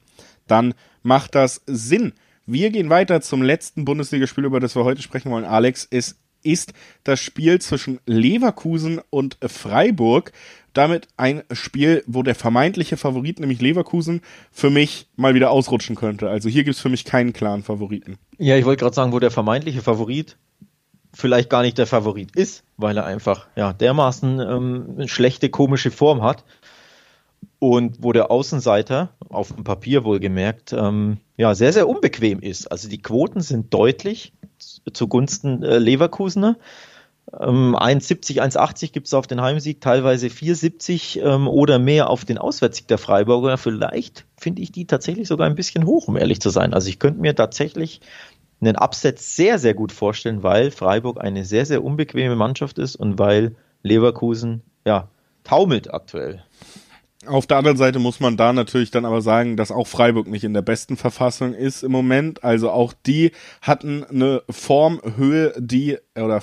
[0.47, 2.13] dann macht das Sinn.
[2.45, 5.47] Wir gehen weiter zum letzten Bundesligaspiel, über das wir heute sprechen wollen.
[5.47, 6.73] Alex, es ist
[7.05, 10.33] das Spiel zwischen Leverkusen und Freiburg.
[10.73, 14.21] Damit ein Spiel, wo der vermeintliche Favorit, nämlich Leverkusen,
[14.53, 16.29] für mich mal wieder ausrutschen könnte.
[16.29, 18.19] Also hier gibt es für mich keinen klaren Favoriten.
[18.39, 20.37] Ja, ich wollte gerade sagen, wo der vermeintliche Favorit
[21.13, 25.91] vielleicht gar nicht der Favorit ist, weil er einfach ja dermaßen ähm, eine schlechte komische
[25.91, 26.45] Form hat
[27.59, 32.71] und wo der Außenseiter auf dem Papier wohlgemerkt ähm, ja sehr sehr unbequem ist.
[32.71, 34.33] Also die Quoten sind deutlich
[34.93, 36.57] zugunsten äh, Leverkusener.
[37.39, 42.39] Ähm, 1,70, 1,80 gibt es auf den Heimsieg, teilweise 4,70 ähm, oder mehr auf den
[42.39, 43.57] Auswärtssieg der Freiburger.
[43.57, 46.75] Vielleicht finde ich die tatsächlich sogar ein bisschen hoch, um ehrlich zu sein.
[46.75, 48.01] Also ich könnte mir tatsächlich
[48.61, 53.19] einen Upset sehr, sehr gut vorstellen, weil Freiburg eine sehr, sehr unbequeme Mannschaft ist und
[53.19, 55.09] weil Leverkusen ja
[55.45, 56.43] taumelt aktuell.
[57.27, 60.43] Auf der anderen Seite muss man da natürlich dann aber sagen, dass auch Freiburg nicht
[60.43, 62.45] in der besten Verfassung ist im Moment.
[62.45, 66.41] Also auch die hatten eine Formhöhe, die oder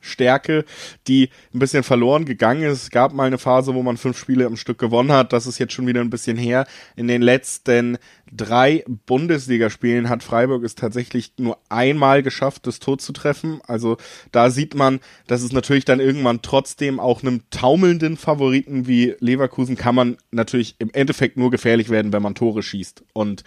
[0.00, 0.64] Formstärke,
[1.06, 2.82] die ein bisschen verloren gegangen ist.
[2.84, 5.32] Es gab mal eine Phase, wo man fünf Spiele am Stück gewonnen hat.
[5.32, 6.66] Das ist jetzt schon wieder ein bisschen her.
[6.96, 7.98] In den letzten
[8.32, 13.60] drei Bundesligaspielen hat Freiburg es tatsächlich nur einmal geschafft, das Tor zu treffen.
[13.66, 13.96] Also
[14.32, 19.76] da sieht man, dass es natürlich dann irgendwann trotzdem auch einem taumelnden Favoriten wie Leverkusen
[19.76, 23.04] kann man natürlich im Endeffekt nur gefährlich werden, wenn man Tore schießt.
[23.12, 23.44] Und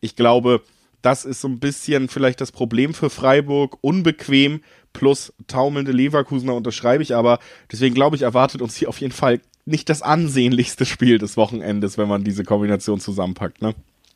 [0.00, 0.62] ich glaube,
[1.02, 3.78] das ist so ein bisschen vielleicht das Problem für Freiburg.
[3.80, 4.60] Unbequem
[4.92, 7.38] plus taumelnde Leverkusener unterschreibe ich, aber
[7.70, 11.98] deswegen glaube ich, erwartet uns hier auf jeden Fall nicht das ansehnlichste Spiel des Wochenendes,
[11.98, 13.62] wenn man diese Kombination zusammenpackt.
[13.62, 13.74] Ne?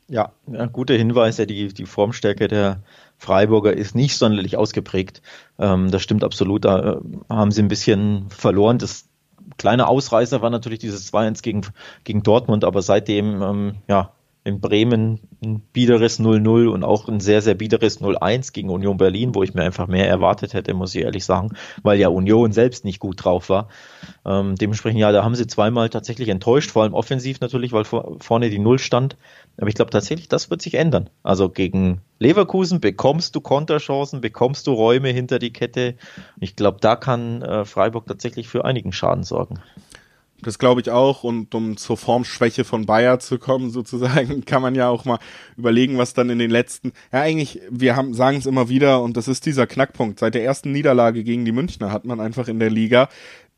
[0.09, 1.37] Ja, ja guter Hinweis.
[1.37, 2.83] Die, die Formstärke der
[3.19, 5.23] Freiburger ist nicht sonderlich ausgeprägt.
[5.59, 6.65] Ähm, das stimmt absolut.
[6.65, 6.97] Da äh,
[7.29, 8.79] haben sie ein bisschen verloren.
[8.79, 9.07] Das
[9.57, 11.63] kleine Ausreißer war natürlich dieses 2-1 gegen,
[12.05, 14.14] gegen Dortmund, aber seitdem ähm, ja,
[14.45, 19.35] in Bremen ein biederes 0-0 und auch ein sehr, sehr biederes 0-1 gegen Union Berlin,
[19.35, 22.85] wo ich mir einfach mehr erwartet hätte, muss ich ehrlich sagen, weil ja Union selbst
[22.85, 23.69] nicht gut drauf war.
[24.27, 28.17] Ähm, dementsprechend, ja, da haben sie zweimal tatsächlich enttäuscht, vor allem offensiv natürlich, weil vor,
[28.21, 29.17] vorne die Null stand.
[29.57, 31.09] Aber ich glaube tatsächlich, das wird sich ändern.
[31.23, 35.95] Also gegen Leverkusen bekommst du Konterchancen, bekommst du Räume hinter die Kette.
[36.39, 39.61] Ich glaube, da kann äh, Freiburg tatsächlich für einigen Schaden sorgen.
[40.45, 41.25] Das glaube ich auch.
[41.25, 45.19] Und um zur Formschwäche von Bayer zu kommen, sozusagen, kann man ja auch mal
[45.57, 49.17] überlegen, was dann in den letzten, ja eigentlich, wir haben, sagen es immer wieder, und
[49.17, 50.21] das ist dieser Knackpunkt.
[50.21, 53.09] Seit der ersten Niederlage gegen die Münchner hat man einfach in der Liga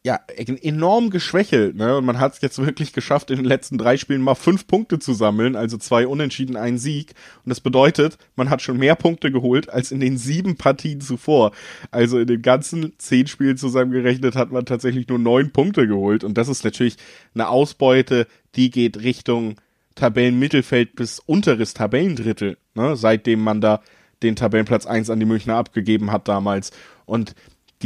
[0.06, 1.96] ja, enorm geschwächelt, ne?
[1.96, 5.00] Und man hat es jetzt wirklich geschafft, in den letzten drei Spielen mal fünf Punkte
[5.00, 7.14] zu sammeln, also zwei Unentschieden, ein Sieg.
[7.44, 11.50] Und das bedeutet, man hat schon mehr Punkte geholt als in den sieben Partien zuvor.
[11.90, 16.22] Also in den ganzen zehn Spielen zusammengerechnet hat man tatsächlich nur neun Punkte geholt.
[16.22, 16.98] Und das ist natürlich
[17.34, 19.56] eine Ausbeute, die geht Richtung
[19.96, 22.94] Tabellenmittelfeld bis unteres Tabellendrittel, ne?
[22.94, 23.82] Seitdem man da
[24.22, 26.70] den Tabellenplatz eins an die Münchner abgegeben hat damals.
[27.06, 27.34] Und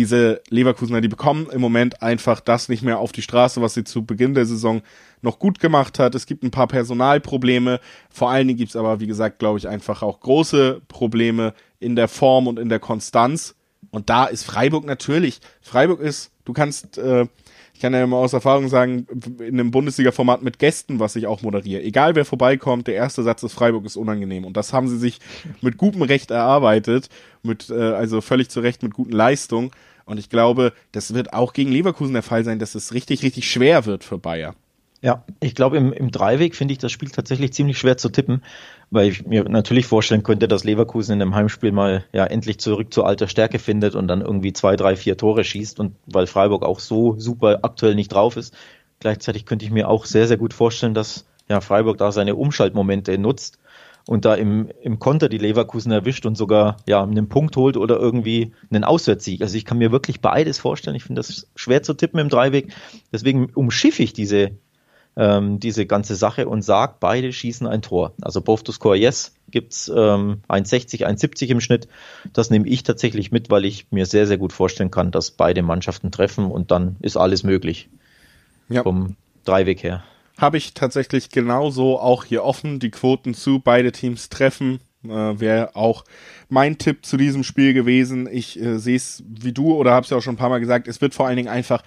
[0.01, 3.85] diese Leverkusener, die bekommen im Moment einfach das nicht mehr auf die Straße, was sie
[3.85, 4.81] zu Beginn der Saison
[5.21, 6.15] noch gut gemacht hat.
[6.15, 7.81] Es gibt ein paar Personalprobleme.
[8.09, 11.97] Vor allen Dingen gibt es aber, wie gesagt, glaube ich, einfach auch große Probleme in
[11.97, 13.57] der Form und in der Konstanz.
[13.91, 15.41] Und da ist Freiburg natürlich.
[15.61, 17.27] Freiburg ist, du kannst, äh,
[17.81, 19.07] ich kann ja immer aus Erfahrung sagen,
[19.39, 21.83] in einem Bundesliga-Format mit Gästen, was ich auch moderiere.
[21.83, 24.45] Egal wer vorbeikommt, der erste Satz ist Freiburg ist unangenehm.
[24.45, 25.19] Und das haben sie sich
[25.63, 27.09] mit gutem Recht erarbeitet,
[27.43, 29.71] mit, äh, also völlig zu Recht mit guten Leistungen.
[30.05, 33.51] Und ich glaube, das wird auch gegen Leverkusen der Fall sein, dass es richtig, richtig
[33.51, 34.55] schwer wird für Bayer.
[35.03, 38.43] Ja, ich glaube, im, im Dreiweg finde ich das Spiel tatsächlich ziemlich schwer zu tippen,
[38.91, 42.93] weil ich mir natürlich vorstellen könnte, dass Leverkusen in einem Heimspiel mal ja endlich zurück
[42.93, 46.67] zu alter Stärke findet und dann irgendwie zwei, drei, vier Tore schießt und weil Freiburg
[46.67, 48.55] auch so super aktuell nicht drauf ist,
[49.01, 53.17] Gleichzeitig könnte ich mir auch sehr, sehr gut vorstellen, dass ja, Freiburg da seine Umschaltmomente
[53.17, 53.59] nutzt
[54.07, 57.97] und da im, im Konter die Leverkusen erwischt und sogar ja, einen Punkt holt oder
[57.97, 59.41] irgendwie einen Auswärtssieg.
[59.41, 60.97] Also ich kann mir wirklich beides vorstellen.
[60.97, 62.75] Ich finde das schwer zu tippen im Dreiweg.
[63.11, 64.51] Deswegen umschiffe ich diese,
[65.17, 68.13] ähm, diese ganze Sache und sage, beide schießen ein Tor.
[68.21, 71.89] Also both to score yes gibt's ähm, 1,60, 1,70 im Schnitt.
[72.33, 75.63] Das nehme ich tatsächlich mit, weil ich mir sehr, sehr gut vorstellen kann, dass beide
[75.63, 77.89] Mannschaften treffen und dann ist alles möglich.
[78.69, 78.85] Ja.
[78.85, 80.05] Vom Dreiweg her
[80.41, 82.81] habe ich tatsächlich genauso auch hier offen.
[82.81, 84.81] Die Quoten zu beide Teams treffen.
[85.05, 86.05] Äh, Wäre auch
[86.49, 88.29] mein Tipp zu diesem Spiel gewesen.
[88.31, 90.61] Ich äh, sehe es wie du oder habe es ja auch schon ein paar Mal
[90.61, 90.89] gesagt.
[90.89, 91.83] Es wird vor allen Dingen einfach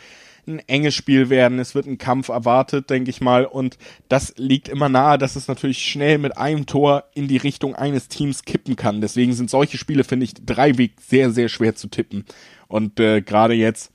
[0.48, 1.60] ein enges Spiel werden.
[1.60, 3.46] Es wird ein Kampf erwartet, denke ich mal.
[3.46, 3.78] Und
[4.10, 8.08] das liegt immer nahe, dass es natürlich schnell mit einem Tor in die Richtung eines
[8.08, 9.02] Teams kippen kann.
[9.02, 12.26] Deswegen sind solche Spiele, finde ich, dreiweg sehr, sehr schwer zu tippen.
[12.68, 13.94] Und äh, gerade jetzt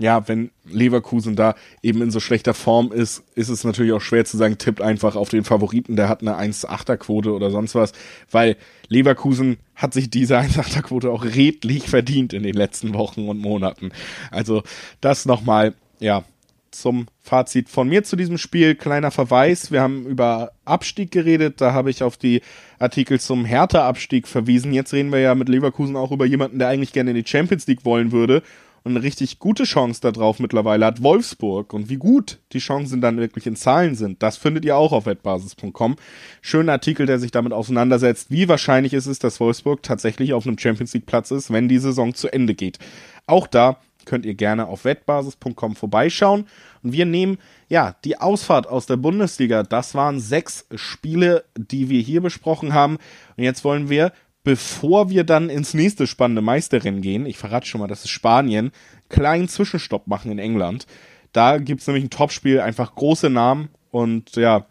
[0.00, 4.24] ja, wenn Leverkusen da eben in so schlechter Form ist, ist es natürlich auch schwer
[4.24, 7.92] zu sagen, tippt einfach auf den Favoriten, der hat eine 1-8er Quote oder sonst was,
[8.30, 8.56] weil
[8.88, 13.92] Leverkusen hat sich diese 1-8er Quote auch redlich verdient in den letzten Wochen und Monaten.
[14.30, 14.62] Also
[15.02, 16.24] das nochmal, ja,
[16.70, 18.74] zum Fazit von mir zu diesem Spiel.
[18.74, 22.42] Kleiner Verweis, wir haben über Abstieg geredet, da habe ich auf die
[22.78, 24.72] Artikel zum Hertha-Abstieg verwiesen.
[24.72, 27.66] Jetzt reden wir ja mit Leverkusen auch über jemanden, der eigentlich gerne in die Champions
[27.66, 28.42] League wollen würde
[28.82, 31.72] und eine richtig gute Chance darauf mittlerweile hat Wolfsburg.
[31.72, 35.06] Und wie gut die Chancen dann wirklich in Zahlen sind, das findet ihr auch auf
[35.06, 35.96] wettbasis.com.
[36.40, 40.58] Schöner Artikel, der sich damit auseinandersetzt, wie wahrscheinlich ist es, dass Wolfsburg tatsächlich auf einem
[40.58, 42.78] Champions League Platz ist, wenn die Saison zu Ende geht.
[43.26, 46.46] Auch da könnt ihr gerne auf wettbasis.com vorbeischauen.
[46.82, 47.38] Und wir nehmen
[47.68, 49.62] ja die Ausfahrt aus der Bundesliga.
[49.62, 52.98] Das waren sechs Spiele, die wir hier besprochen haben.
[53.36, 54.12] Und jetzt wollen wir
[54.44, 58.72] bevor wir dann ins nächste spannende Meisterrennen gehen, ich verrate schon mal, das ist Spanien,
[59.08, 60.86] kleinen Zwischenstopp machen in England.
[61.32, 64.66] Da gibt's nämlich ein Topspiel, einfach große Namen und ja,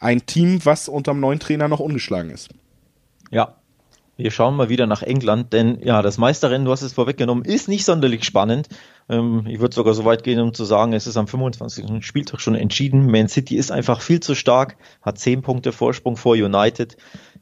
[0.00, 2.50] ein Team, was unterm neuen Trainer noch ungeschlagen ist.
[3.30, 3.56] Ja,
[4.22, 7.68] wir schauen mal wieder nach England, denn ja, das Meisterrennen, du hast es vorweggenommen, ist
[7.68, 8.68] nicht sonderlich spannend.
[9.08, 12.04] Ähm, ich würde sogar so weit gehen, um zu sagen, es ist am 25.
[12.04, 13.10] Spieltag schon entschieden.
[13.10, 16.96] Man City ist einfach viel zu stark, hat zehn Punkte Vorsprung vor United.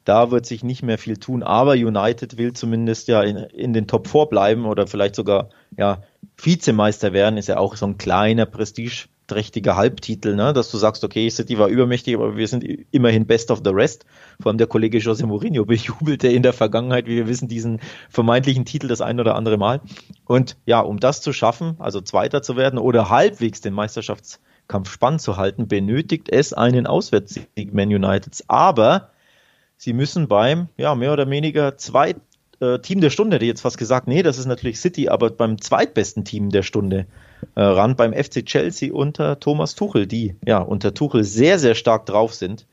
[0.05, 3.87] Da wird sich nicht mehr viel tun, aber United will zumindest ja in, in den
[3.87, 6.03] Top 4 bleiben oder vielleicht sogar ja
[6.43, 8.47] Vizemeister werden, ist ja auch so ein kleiner
[9.31, 10.53] prestigeträchtiger Halbtitel, ne?
[10.53, 14.05] dass du sagst, okay, City war übermächtig, aber wir sind immerhin best of the rest.
[14.41, 18.65] Vor allem der Kollege José Mourinho bejubelte in der Vergangenheit, wie wir wissen, diesen vermeintlichen
[18.65, 19.81] Titel das ein oder andere Mal.
[20.27, 25.21] Und ja, um das zu schaffen, also Zweiter zu werden oder halbwegs den Meisterschaftskampf spannend
[25.21, 28.45] zu halten, benötigt es einen Auswärtssieg Man Uniteds.
[28.49, 29.11] Aber
[29.77, 32.17] sie müssen beim, ja, mehr oder weniger zweit,
[32.61, 35.31] äh, Team der Stunde, hätte ich jetzt fast gesagt, nee, das ist natürlich City, aber
[35.31, 37.07] beim zweitbesten Team der Stunde
[37.55, 42.07] äh, ran, beim FC Chelsea unter Thomas Tuchel, die ja unter Tuchel sehr, sehr stark
[42.07, 42.67] drauf sind.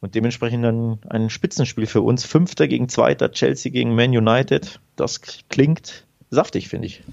[0.00, 2.24] Und dementsprechend dann ein Spitzenspiel für uns.
[2.24, 4.80] Fünfter gegen Zweiter, Chelsea gegen Man United.
[4.96, 7.04] Das klingt saftig, finde ich.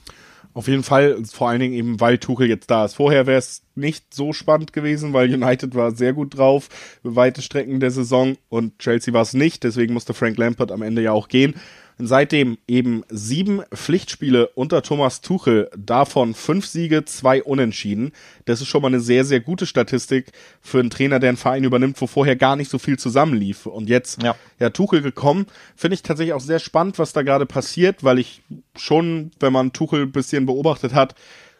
[0.55, 2.95] Auf jeden Fall, vor allen Dingen eben, weil Tuchel jetzt da ist.
[2.95, 6.69] Vorher wäre es nicht so spannend gewesen, weil United war sehr gut drauf,
[7.03, 11.03] weite Strecken der Saison und Chelsea war es nicht, deswegen musste Frank Lampard am Ende
[11.03, 11.53] ja auch gehen.
[12.01, 18.13] Seitdem eben sieben Pflichtspiele unter Thomas Tuchel, davon fünf Siege, zwei Unentschieden.
[18.45, 20.31] Das ist schon mal eine sehr, sehr gute Statistik
[20.61, 23.65] für einen Trainer, der einen Verein übernimmt, wo vorher gar nicht so viel zusammenlief.
[23.65, 25.45] Und jetzt, ja, ja Tuchel gekommen,
[25.75, 28.43] finde ich tatsächlich auch sehr spannend, was da gerade passiert, weil ich
[28.77, 31.15] schon, wenn man Tuchel ein bisschen beobachtet hat,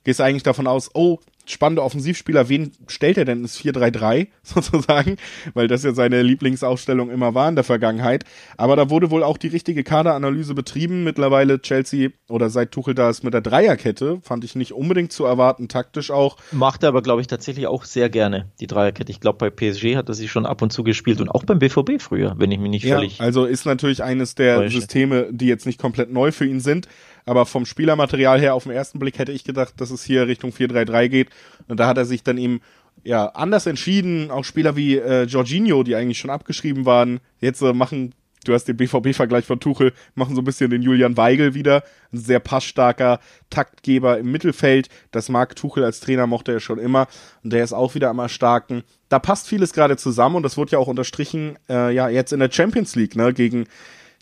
[0.05, 1.19] gehst eigentlich davon aus, oh,
[1.51, 5.17] spannende Offensivspieler, wen stellt er denn ins 4-3-3 sozusagen,
[5.53, 8.23] weil das ja seine Lieblingsausstellung immer war in der Vergangenheit.
[8.57, 11.03] Aber da wurde wohl auch die richtige Kaderanalyse betrieben.
[11.03, 15.25] Mittlerweile Chelsea oder seit Tuchel da ist mit der Dreierkette, fand ich nicht unbedingt zu
[15.25, 16.37] erwarten, taktisch auch.
[16.51, 19.11] Macht er aber, glaube ich, tatsächlich auch sehr gerne, die Dreierkette.
[19.11, 21.59] Ich glaube, bei PSG hat er sie schon ab und zu gespielt und auch beim
[21.59, 23.19] BVB früher, wenn ich mich nicht völlig.
[23.19, 24.69] Ja, also ist natürlich eines der.
[24.79, 26.87] Systeme, die jetzt nicht komplett neu für ihn sind.
[27.29, 30.49] Aber vom Spielermaterial her auf den ersten Blick hätte ich gedacht, dass es hier Richtung
[30.49, 31.29] 4-3-3 geht.
[31.67, 32.59] Und da hat er sich dann eben
[33.03, 34.31] ja anders entschieden.
[34.31, 38.15] Auch Spieler wie äh, Jorginho, die eigentlich schon abgeschrieben waren, jetzt äh, machen
[38.45, 41.83] du hast den BVB-Vergleich von Tuchel, machen so ein bisschen den Julian Weigel wieder.
[42.11, 43.19] Ein sehr passstarker
[43.51, 44.89] Taktgeber im Mittelfeld.
[45.11, 47.07] Das mag Tuchel als Trainer, mochte er schon immer.
[47.43, 48.81] Und der ist auch wieder am Erstarken.
[49.07, 52.39] Da passt vieles gerade zusammen und das wurde ja auch unterstrichen, äh, ja, jetzt in
[52.39, 53.67] der Champions League, ne, gegen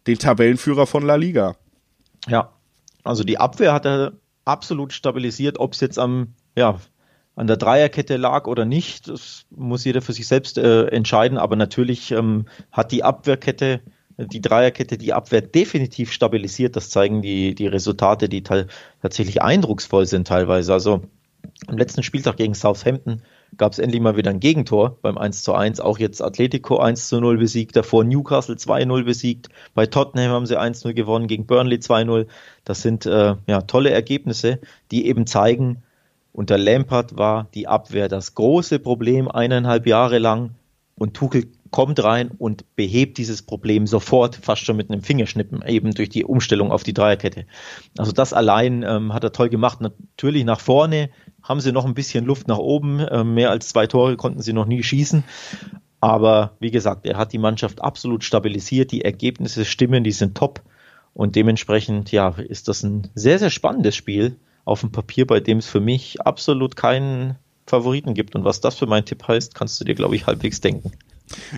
[0.08, 1.56] den Tabellenführer von La Liga.
[2.28, 2.52] Ja,
[3.08, 4.14] also die Abwehr hat er
[4.46, 6.80] absolut stabilisiert, ob es jetzt am, ja,
[7.36, 11.38] an der Dreierkette lag oder nicht, das muss jeder für sich selbst äh, entscheiden.
[11.38, 13.82] Aber natürlich ähm, hat die Abwehrkette,
[14.18, 16.76] die Dreierkette, die Abwehr definitiv stabilisiert.
[16.76, 20.74] Das zeigen die, die Resultate, die tatsächlich eindrucksvoll sind teilweise.
[20.74, 21.04] Also
[21.68, 23.22] am letzten Spieltag gegen Southampton
[23.58, 25.80] gab es endlich mal wieder ein Gegentor beim 1 zu 1.
[25.80, 29.50] Auch jetzt Atletico 1 zu 0 besiegt, davor Newcastle 2-0 besiegt.
[29.74, 32.28] Bei Tottenham haben sie 1-0 gewonnen, gegen Burnley 2-0.
[32.64, 34.60] Das sind äh, ja, tolle Ergebnisse,
[34.92, 35.84] die eben zeigen,
[36.38, 40.52] unter Lampard war die Abwehr das große Problem eineinhalb Jahre lang
[40.96, 45.96] und Tuchel kommt rein und behebt dieses Problem sofort, fast schon mit einem Fingerschnippen, eben
[45.96, 47.46] durch die Umstellung auf die Dreierkette.
[47.98, 49.82] Also das allein ähm, hat er toll gemacht.
[49.82, 51.10] Natürlich nach vorne
[51.48, 53.06] haben sie noch ein bisschen Luft nach oben.
[53.10, 55.24] Ähm, mehr als zwei Tore konnten sie noch nie schießen.
[56.00, 58.92] Aber wie gesagt, er hat die Mannschaft absolut stabilisiert.
[58.92, 60.62] Die Ergebnisse stimmen, die sind top.
[61.14, 64.36] Und dementsprechend, ja, ist das ein sehr, sehr spannendes Spiel
[64.66, 68.36] auf dem Papier, bei dem es für mich absolut keinen Favoriten gibt.
[68.36, 70.92] Und was das für mein Tipp heißt, kannst du dir, glaube ich, halbwegs denken.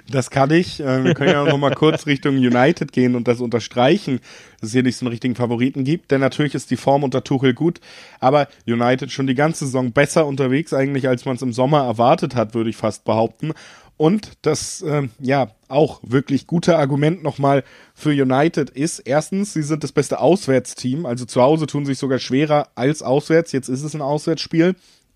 [0.09, 0.79] Das kann ich.
[0.79, 4.19] Äh, wir können ja noch mal kurz Richtung United gehen und das unterstreichen,
[4.59, 6.11] dass es hier nicht so einen richtigen Favoriten gibt.
[6.11, 7.79] Denn natürlich ist die Form unter Tuchel gut,
[8.19, 12.35] aber United schon die ganze Saison besser unterwegs eigentlich, als man es im Sommer erwartet
[12.35, 13.53] hat, würde ich fast behaupten.
[13.97, 19.83] Und das, äh, ja, auch wirklich gute Argument nochmal für United ist, erstens, sie sind
[19.83, 23.93] das beste Auswärtsteam, also zu Hause tun sich sogar schwerer als auswärts, jetzt ist es
[23.93, 24.75] ein Auswärtsspiel.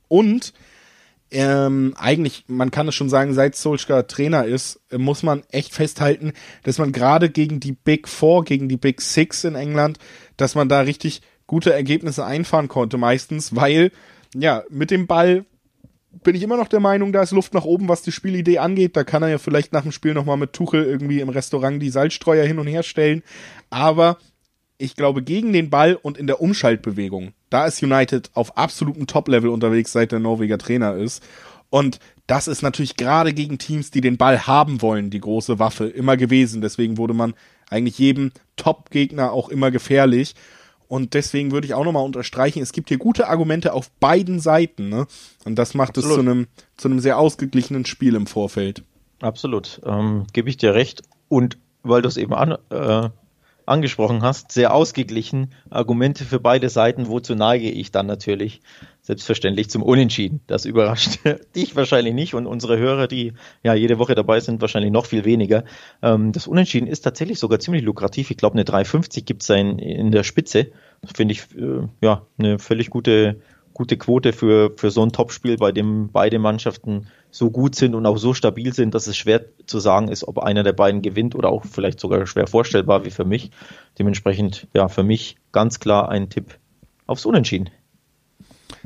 [0.10, 0.54] Und
[1.34, 6.34] ähm, eigentlich, man kann es schon sagen, seit Solskjaer Trainer ist, muss man echt festhalten,
[6.64, 9.98] dass man gerade gegen die Big Four, gegen die Big Six in England,
[10.38, 13.92] dass man da richtig gute Ergebnisse einfahren konnte, meistens, weil,
[14.36, 15.46] ja, mit dem Ball
[16.24, 18.96] bin ich immer noch der Meinung, da ist Luft nach oben, was die Spielidee angeht.
[18.96, 21.90] Da kann er ja vielleicht nach dem Spiel nochmal mit Tuchel irgendwie im Restaurant die
[21.90, 23.24] Salzstreuer hin und her stellen.
[23.72, 24.18] Aber
[24.84, 29.50] ich glaube, gegen den Ball und in der Umschaltbewegung, da ist United auf absolutem Top-Level
[29.50, 31.24] unterwegs, seit der Norweger Trainer ist.
[31.70, 35.88] Und das ist natürlich gerade gegen Teams, die den Ball haben wollen, die große Waffe
[35.88, 36.62] immer gewesen.
[36.62, 37.34] Deswegen wurde man
[37.70, 40.36] eigentlich jedem Top-Gegner auch immer gefährlich.
[40.90, 44.90] Und deswegen würde ich auch nochmal unterstreichen, es gibt hier gute Argumente auf beiden Seiten.
[44.90, 45.08] Ne?
[45.46, 46.10] Und das macht Absolut.
[46.10, 48.84] es zu einem, zu einem sehr ausgeglichenen Spiel im Vorfeld.
[49.22, 51.04] Absolut, ähm, gebe ich dir recht.
[51.30, 53.10] Und weil du es eben an, äh,
[53.66, 55.53] angesprochen hast, sehr ausgeglichen.
[55.70, 58.61] Argumente für beide Seiten, wozu neige ich dann natürlich
[59.01, 60.41] selbstverständlich zum Unentschieden.
[60.47, 61.20] Das überrascht
[61.55, 65.26] dich wahrscheinlich nicht und unsere Hörer, die ja jede Woche dabei sind, wahrscheinlich noch viel
[65.26, 65.66] weniger.
[66.01, 68.32] Ähm, das Unentschieden ist tatsächlich sogar ziemlich lukrativ.
[68.32, 70.72] Ich glaube, eine 3,50 gibt es in, der Spitze.
[71.14, 73.41] Finde ich äh, ja eine völlig gute
[73.74, 78.06] gute Quote für, für so ein Topspiel, bei dem beide Mannschaften so gut sind und
[78.06, 81.36] auch so stabil sind, dass es schwer zu sagen ist, ob einer der beiden gewinnt
[81.36, 83.52] oder auch vielleicht sogar schwer vorstellbar wie für mich.
[83.98, 86.60] Dementsprechend, ja, für mich ganz klar ein Tipp
[87.08, 87.70] aufs Unentschieden.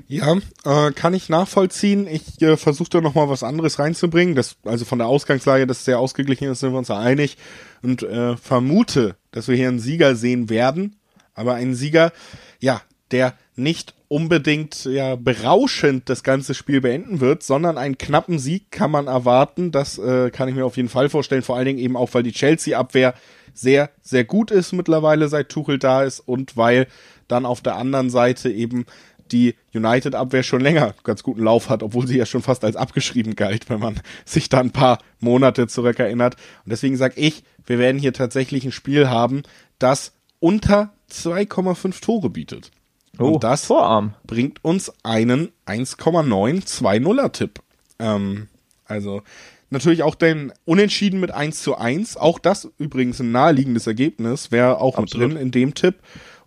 [0.08, 2.08] Ja, äh, kann ich nachvollziehen.
[2.08, 4.36] Ich äh, versuche da nochmal was anderes reinzubringen.
[4.36, 7.38] Das, also von der Ausgangslage, dass es sehr ausgeglichen ist, sind wir uns einig.
[7.82, 10.96] Und äh, vermute, dass wir hier einen Sieger sehen werden.
[11.34, 12.12] Aber einen Sieger,
[12.60, 12.82] ja,
[13.12, 18.92] der nicht unbedingt ja berauschend das ganze Spiel beenden wird, sondern einen knappen Sieg kann
[18.92, 19.72] man erwarten.
[19.72, 21.42] Das äh, kann ich mir auf jeden Fall vorstellen.
[21.42, 23.16] Vor allen Dingen eben auch, weil die Chelsea-Abwehr
[23.54, 26.88] sehr, sehr gut ist mittlerweile, seit Tuchel da ist und weil
[27.28, 28.86] dann auf der anderen Seite eben
[29.32, 33.36] die United-Abwehr schon länger ganz guten Lauf hat, obwohl sie ja schon fast als abgeschrieben
[33.36, 36.36] galt, wenn man sich da ein paar Monate zurückerinnert.
[36.64, 39.44] Und deswegen sage ich, wir werden hier tatsächlich ein Spiel haben,
[39.80, 42.72] das unter 2,5 Tore bietet.
[43.20, 44.14] Oh, und das Vorarm.
[44.26, 47.62] bringt uns einen 1,920er Tipp.
[48.00, 48.48] Ähm,
[48.86, 49.22] also
[49.70, 52.18] natürlich auch den Unentschieden mit 1 zu 1.
[52.18, 55.30] Auch das übrigens ein naheliegendes Ergebnis, wäre auch Absolut.
[55.30, 55.96] mit drin in dem Tipp.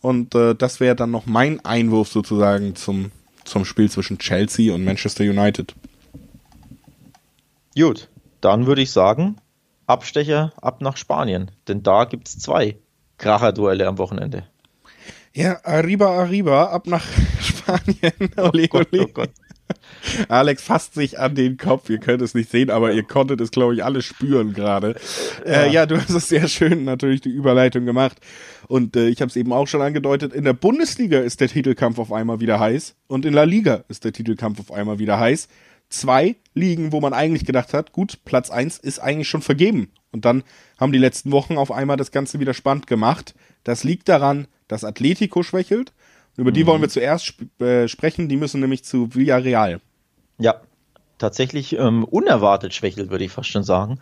[0.00, 3.12] Und äh, das wäre dann noch mein Einwurf sozusagen zum,
[3.44, 5.74] zum Spiel zwischen Chelsea und Manchester United.
[7.76, 8.08] Gut,
[8.40, 9.36] dann würde ich sagen,
[9.86, 11.50] Abstecher ab nach Spanien.
[11.68, 12.76] Denn da gibt es zwei
[13.18, 14.44] Kracher-Duelle am Wochenende.
[15.32, 17.06] Ja, arriba, arriba, ab nach
[17.40, 18.12] Spanien.
[18.36, 19.08] Ole, oh ole.
[19.14, 19.24] Oh.
[20.28, 21.88] Alex fasst sich an den Kopf.
[21.88, 24.96] Ihr könnt es nicht sehen, aber ihr konntet es, glaube ich, alle spüren gerade.
[25.46, 25.62] Ja.
[25.62, 28.18] Äh, ja, du hast es sehr schön natürlich die Überleitung gemacht.
[28.66, 30.32] Und äh, ich habe es eben auch schon angedeutet.
[30.32, 34.04] In der Bundesliga ist der Titelkampf auf einmal wieder heiß und in La Liga ist
[34.04, 35.48] der Titelkampf auf einmal wieder heiß.
[35.88, 39.90] Zwei Ligen, wo man eigentlich gedacht hat, gut, Platz eins ist eigentlich schon vergeben.
[40.12, 40.44] Und dann
[40.78, 43.34] haben die letzten Wochen auf einmal das Ganze wieder spannend gemacht.
[43.64, 45.92] Das liegt daran, dass Atletico schwächelt.
[46.36, 46.68] Über die mhm.
[46.68, 48.28] wollen wir zuerst sp äh, sprechen.
[48.28, 49.80] Die müssen nämlich zu Villarreal.
[50.38, 50.60] Ja,
[51.18, 53.98] tatsächlich ähm, unerwartet schwächelt, würde ich fast schon sagen.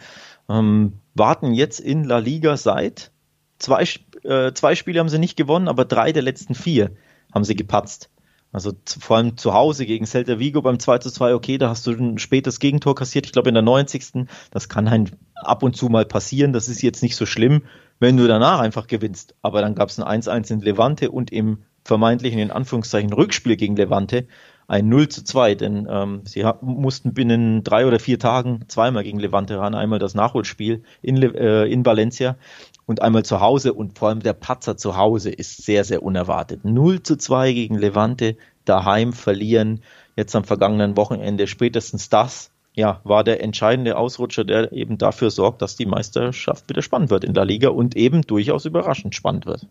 [0.48, 3.10] Ähm, warten jetzt in La Liga seit
[3.58, 3.84] zwei,
[4.22, 6.92] äh, zwei Spiele haben sie nicht gewonnen, aber drei der letzten vier
[7.34, 8.10] haben sie gepatzt.
[8.52, 11.68] Also zu, vor allem zu Hause gegen Celta Vigo beim 2 zu 2, okay, da
[11.68, 14.26] hast du ein spätes Gegentor kassiert, ich glaube in der 90.
[14.50, 17.62] Das kann ein, ab und zu mal passieren, das ist jetzt nicht so schlimm
[18.00, 19.34] wenn du danach einfach gewinnst.
[19.42, 23.76] Aber dann gab es ein 1-1 in Levante und im vermeintlichen, in Anführungszeichen, Rückspiel gegen
[23.76, 24.26] Levante
[24.68, 29.18] ein 0 zu 2, denn ähm, sie mussten binnen drei oder vier Tagen zweimal gegen
[29.18, 32.36] Levante ran, einmal das Nachholspiel in, äh, in Valencia
[32.84, 36.66] und einmal zu Hause und vor allem der Patzer zu Hause ist sehr, sehr unerwartet.
[36.66, 38.36] 0 zu 2 gegen Levante,
[38.66, 39.80] daheim verlieren,
[40.16, 45.62] jetzt am vergangenen Wochenende spätestens das ja, war der entscheidende Ausrutscher, der eben dafür sorgt,
[45.62, 49.66] dass die Meisterschaft wieder spannend wird in der Liga und eben durchaus überraschend spannend wird.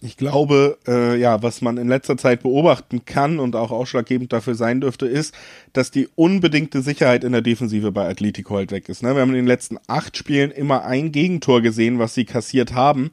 [0.00, 4.54] Ich glaube, äh, ja, was man in letzter Zeit beobachten kann und auch ausschlaggebend dafür
[4.54, 5.34] sein dürfte, ist,
[5.72, 9.02] dass die unbedingte Sicherheit in der Defensive bei Atletico halt weg ist.
[9.02, 9.14] Ne?
[9.14, 13.10] Wir haben in den letzten acht Spielen immer ein Gegentor gesehen, was sie kassiert haben.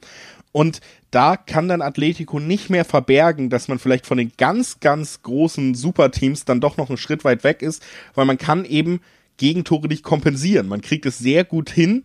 [0.52, 0.80] Und
[1.10, 5.74] da kann dann Atletico nicht mehr verbergen, dass man vielleicht von den ganz, ganz großen
[5.74, 7.82] Superteams dann doch noch einen Schritt weit weg ist,
[8.14, 9.00] weil man kann eben
[9.38, 10.68] Gegentore nicht kompensieren.
[10.68, 12.04] Man kriegt es sehr gut hin,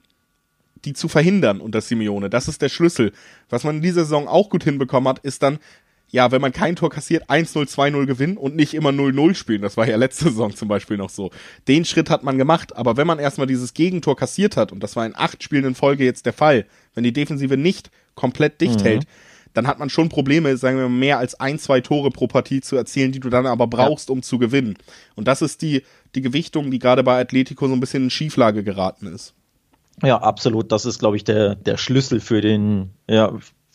[0.85, 2.29] die zu verhindern unter Simeone.
[2.29, 3.11] Das ist der Schlüssel.
[3.49, 5.59] Was man in dieser Saison auch gut hinbekommen hat, ist dann,
[6.13, 9.63] ja, wenn man kein Tor kassiert, 1-0, 2-0 gewinnen und nicht immer 0-0 spielen.
[9.63, 11.31] Das war ja letzte Saison zum Beispiel noch so.
[11.67, 12.77] Den Schritt hat man gemacht.
[12.77, 15.73] Aber wenn man erstmal dieses Gegentor kassiert hat, und das war in acht Spielen in
[15.73, 18.83] Folge jetzt der Fall, wenn die Defensive nicht komplett dicht mhm.
[18.83, 19.07] hält,
[19.55, 22.61] dann hat man schon Probleme, sagen wir mal, mehr als ein, zwei Tore pro Partie
[22.61, 24.13] zu erzielen, die du dann aber brauchst, ja.
[24.13, 24.77] um zu gewinnen.
[25.15, 25.81] Und das ist die,
[26.13, 29.33] die Gewichtung, die gerade bei Atletico so ein bisschen in Schieflage geraten ist.
[30.03, 30.71] Ja, absolut.
[30.71, 33.33] Das ist, glaube ich, der, der Schlüssel für den, ja,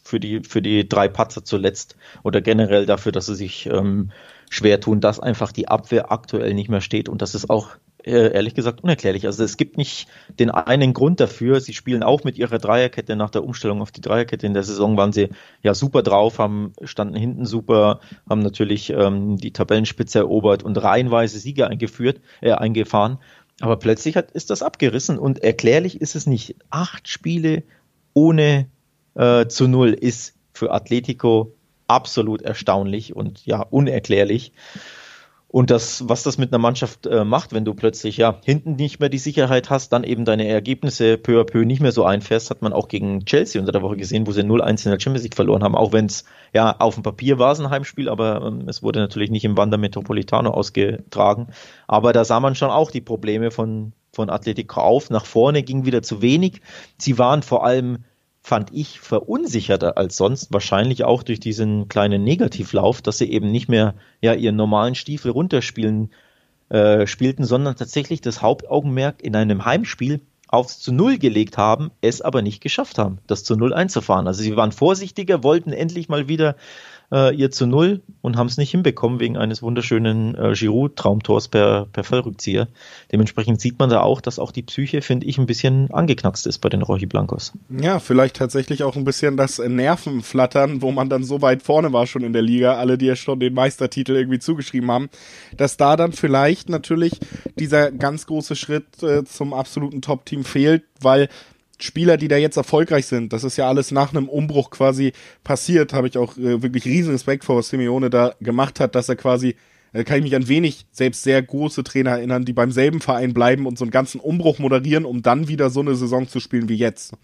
[0.08, 4.10] für die, für die drei Patzer zuletzt oder generell dafür, dass sie sich ähm,
[4.48, 7.08] schwer tun, dass einfach die Abwehr aktuell nicht mehr steht.
[7.10, 9.26] Und das ist auch äh, ehrlich gesagt unerklärlich.
[9.26, 11.60] Also es gibt nicht den einen Grund dafür.
[11.60, 14.46] Sie spielen auch mit ihrer Dreierkette nach der Umstellung auf die Dreierkette.
[14.46, 15.28] In der Saison waren sie
[15.62, 21.38] ja super drauf, haben standen hinten super, haben natürlich ähm, die Tabellenspitze erobert und reihenweise
[21.38, 23.18] Sieger eingeführt, äh, eingefahren.
[23.60, 26.56] Aber plötzlich hat, ist das abgerissen und erklärlich ist es nicht.
[26.70, 27.64] Acht Spiele
[28.14, 28.68] ohne
[29.18, 31.52] äh, zu null ist für Atletico
[31.86, 34.52] absolut erstaunlich und ja unerklärlich.
[35.50, 39.00] Und das, was das mit einer Mannschaft äh, macht, wenn du plötzlich ja hinten nicht
[39.00, 42.50] mehr die Sicherheit hast, dann eben deine Ergebnisse peu à peu nicht mehr so einfährst,
[42.50, 45.22] hat man auch gegen Chelsea unter der Woche gesehen, wo sie 0-1 in der Champions
[45.22, 48.42] League verloren haben, auch wenn es ja auf dem Papier war es ein Heimspiel, aber
[48.44, 51.46] ähm, es wurde natürlich nicht im Wander Metropolitano ausgetragen.
[51.86, 55.08] Aber da sah man schon auch die Probleme von, von Atletico auf.
[55.08, 56.60] Nach vorne ging wieder zu wenig.
[56.98, 58.04] Sie waren vor allem
[58.48, 63.68] fand ich verunsicherter als sonst, wahrscheinlich auch durch diesen kleinen Negativlauf, dass sie eben nicht
[63.68, 66.10] mehr ja ihren normalen Stiefel runterspielen
[66.70, 72.22] äh, spielten, sondern tatsächlich das Hauptaugenmerk in einem Heimspiel aufs zu Null gelegt haben, es
[72.22, 74.26] aber nicht geschafft haben, das zu Null einzufahren.
[74.26, 76.56] Also sie waren vorsichtiger, wollten endlich mal wieder
[77.12, 81.86] äh, ihr zu null und haben es nicht hinbekommen wegen eines wunderschönen äh, Giroud-Traumtors per,
[81.92, 82.68] per Fallrückzieher.
[83.12, 86.58] Dementsprechend sieht man da auch, dass auch die Psyche, finde ich, ein bisschen angeknackst ist
[86.58, 87.52] bei den Rochi Blancos.
[87.70, 92.06] Ja, vielleicht tatsächlich auch ein bisschen das Nervenflattern, wo man dann so weit vorne war
[92.06, 95.08] schon in der Liga, alle, die ja schon den Meistertitel irgendwie zugeschrieben haben,
[95.56, 97.12] dass da dann vielleicht natürlich
[97.58, 101.28] dieser ganz große Schritt äh, zum absoluten Top-Team fehlt, weil
[101.80, 105.12] Spieler, die da jetzt erfolgreich sind, das ist ja alles nach einem Umbruch quasi
[105.44, 109.08] passiert, habe ich auch äh, wirklich riesen Respekt vor, was Simeone da gemacht hat, dass
[109.08, 109.54] er quasi,
[109.92, 113.32] äh, kann ich mich an wenig selbst sehr große Trainer erinnern, die beim selben Verein
[113.32, 116.68] bleiben und so einen ganzen Umbruch moderieren, um dann wieder so eine Saison zu spielen
[116.68, 117.14] wie jetzt.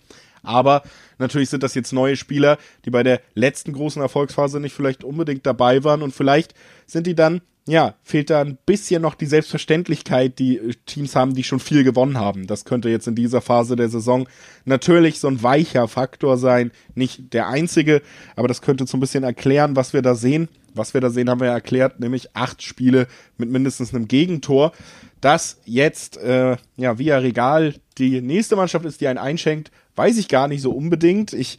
[0.44, 0.82] Aber
[1.18, 5.46] natürlich sind das jetzt neue Spieler, die bei der letzten großen Erfolgsphase nicht vielleicht unbedingt
[5.46, 6.54] dabei waren und vielleicht
[6.86, 11.34] sind die dann ja, fehlt da ein bisschen noch die Selbstverständlichkeit, die äh, Teams haben,
[11.34, 12.46] die schon viel gewonnen haben.
[12.46, 14.28] Das könnte jetzt in dieser Phase der Saison
[14.66, 16.72] natürlich so ein weicher Faktor sein.
[16.94, 18.02] Nicht der einzige,
[18.36, 20.48] aber das könnte so ein bisschen erklären, was wir da sehen.
[20.74, 23.06] Was wir da sehen, haben wir ja erklärt, nämlich acht Spiele
[23.38, 24.72] mit mindestens einem Gegentor.
[25.20, 30.28] Dass jetzt, äh, ja, via Regal die nächste Mannschaft ist, die einen einschenkt, weiß ich
[30.28, 31.32] gar nicht so unbedingt.
[31.32, 31.58] Ich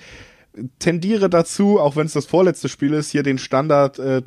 [0.80, 4.24] tendiere dazu, auch wenn es das vorletzte Spiel ist, hier den Standard äh,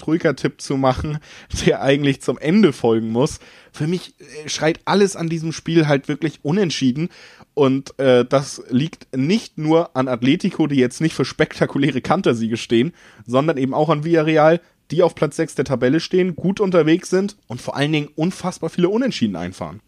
[0.58, 1.18] zu machen,
[1.66, 3.40] der eigentlich zum Ende folgen muss.
[3.72, 7.08] Für mich äh, schreit alles an diesem Spiel halt wirklich unentschieden.
[7.54, 12.92] Und äh, das liegt nicht nur an Atletico, die jetzt nicht für spektakuläre Kantersiege stehen,
[13.26, 14.60] sondern eben auch an Villarreal,
[14.90, 18.70] die auf Platz 6 der Tabelle stehen, gut unterwegs sind und vor allen Dingen unfassbar
[18.70, 19.80] viele Unentschieden einfahren.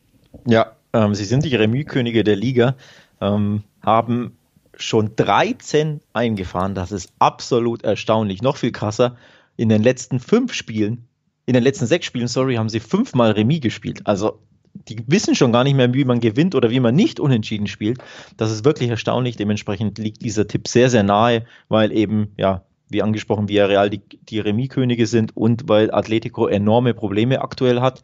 [0.47, 2.77] Ja, ähm, sie sind die Remis-Könige der Liga,
[3.21, 4.37] ähm, haben
[4.81, 6.75] schon 13 eingefahren.
[6.75, 8.43] Das ist absolut erstaunlich.
[8.43, 9.17] Noch viel krasser.
[9.57, 11.07] In den letzten fünf Spielen,
[11.47, 14.03] in den letzten sechs Spielen, sorry, haben sie fünfmal Remis gespielt.
[14.05, 14.41] Also
[14.73, 17.99] die wissen schon gar nicht mehr, wie man gewinnt oder wie man nicht unentschieden spielt.
[18.37, 19.37] Das ist wirklich erstaunlich.
[19.37, 24.41] Dementsprechend liegt dieser Tipp sehr, sehr nahe, weil eben, ja, wie angesprochen, Villarreal die, die
[24.41, 28.03] Remis-Könige sind und weil Atletico enorme Probleme aktuell hat.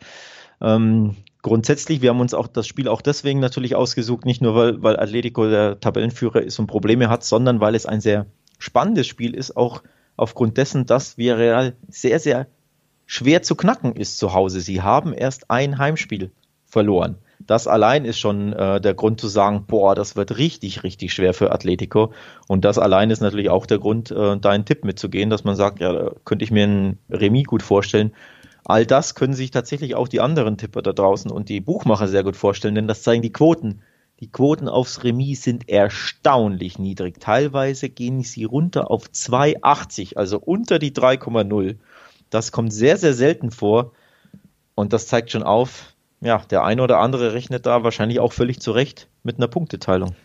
[0.60, 1.16] Ähm,
[1.46, 4.98] grundsätzlich, wir haben uns auch das Spiel auch deswegen natürlich ausgesucht, nicht nur weil, weil
[4.98, 8.26] Atletico der Tabellenführer ist und Probleme hat, sondern weil es ein sehr
[8.58, 9.84] spannendes Spiel ist, auch
[10.16, 12.48] aufgrund dessen, dass Villarreal sehr, sehr
[13.06, 14.60] schwer zu knacken ist zu Hause.
[14.60, 16.32] Sie haben erst ein Heimspiel
[16.64, 17.14] verloren.
[17.38, 21.32] Das allein ist schon äh, der Grund zu sagen, boah, das wird richtig, richtig schwer
[21.32, 22.12] für Atletico.
[22.48, 25.54] Und das allein ist natürlich auch der Grund, äh, da einen Tipp mitzugehen, dass man
[25.54, 28.12] sagt, ja, da könnte ich mir ein Remis gut vorstellen.
[28.68, 32.24] All das können sich tatsächlich auch die anderen Tipper da draußen und die Buchmacher sehr
[32.24, 33.82] gut vorstellen, denn das zeigen die Quoten.
[34.18, 37.20] Die Quoten aufs Remis sind erstaunlich niedrig.
[37.20, 41.76] Teilweise gehen sie runter auf 2,80, also unter die 3,0.
[42.28, 43.92] Das kommt sehr, sehr selten vor.
[44.74, 48.58] Und das zeigt schon auf, ja, der eine oder andere rechnet da wahrscheinlich auch völlig
[48.58, 50.16] zurecht mit einer Punkteteilung.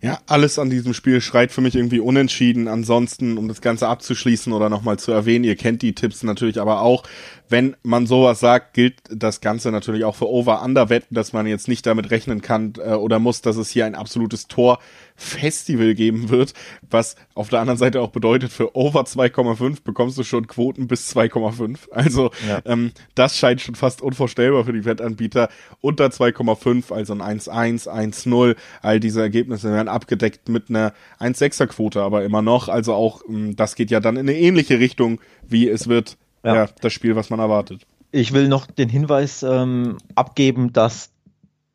[0.00, 2.68] Ja, alles an diesem Spiel schreit für mich irgendwie unentschieden.
[2.68, 6.82] Ansonsten, um das Ganze abzuschließen oder nochmal zu erwähnen, ihr kennt die Tipps natürlich aber
[6.82, 7.02] auch.
[7.48, 11.84] Wenn man sowas sagt, gilt das Ganze natürlich auch für Over-Under-Wetten, dass man jetzt nicht
[11.84, 14.78] damit rechnen kann äh, oder muss, dass es hier ein absolutes Tor
[15.18, 16.54] Festival geben wird,
[16.88, 21.14] was auf der anderen Seite auch bedeutet, für over 2,5 bekommst du schon Quoten bis
[21.14, 21.90] 2,5.
[21.90, 22.60] Also ja.
[22.64, 25.48] ähm, das scheint schon fast unvorstellbar für die Wettanbieter.
[25.80, 32.00] Unter 2,5, also ein 1,1, 1,0, all diese Ergebnisse werden abgedeckt mit einer 1,6er Quote,
[32.00, 32.68] aber immer noch.
[32.68, 36.54] Also auch, ähm, das geht ja dann in eine ähnliche Richtung, wie es wird, ja.
[36.54, 37.82] ja das Spiel, was man erwartet.
[38.12, 41.10] Ich will noch den Hinweis ähm, abgeben, dass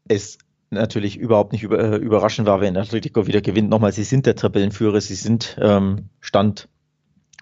[0.08, 0.38] es
[0.74, 3.70] natürlich überhaupt nicht über, äh, überraschend war, wenn Atletico wieder gewinnt.
[3.70, 6.68] Nochmal, sie sind der Tabellenführer, sie sind ähm, Stand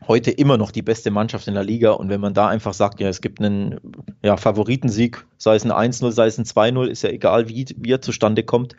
[0.07, 1.91] heute immer noch die beste Mannschaft in der Liga.
[1.91, 3.79] Und wenn man da einfach sagt, ja, es gibt einen
[4.23, 7.91] ja, Favoritensieg, sei es ein 1-0, sei es ein 2-0, ist ja egal, wie, wie
[7.91, 8.75] er zustande kommt.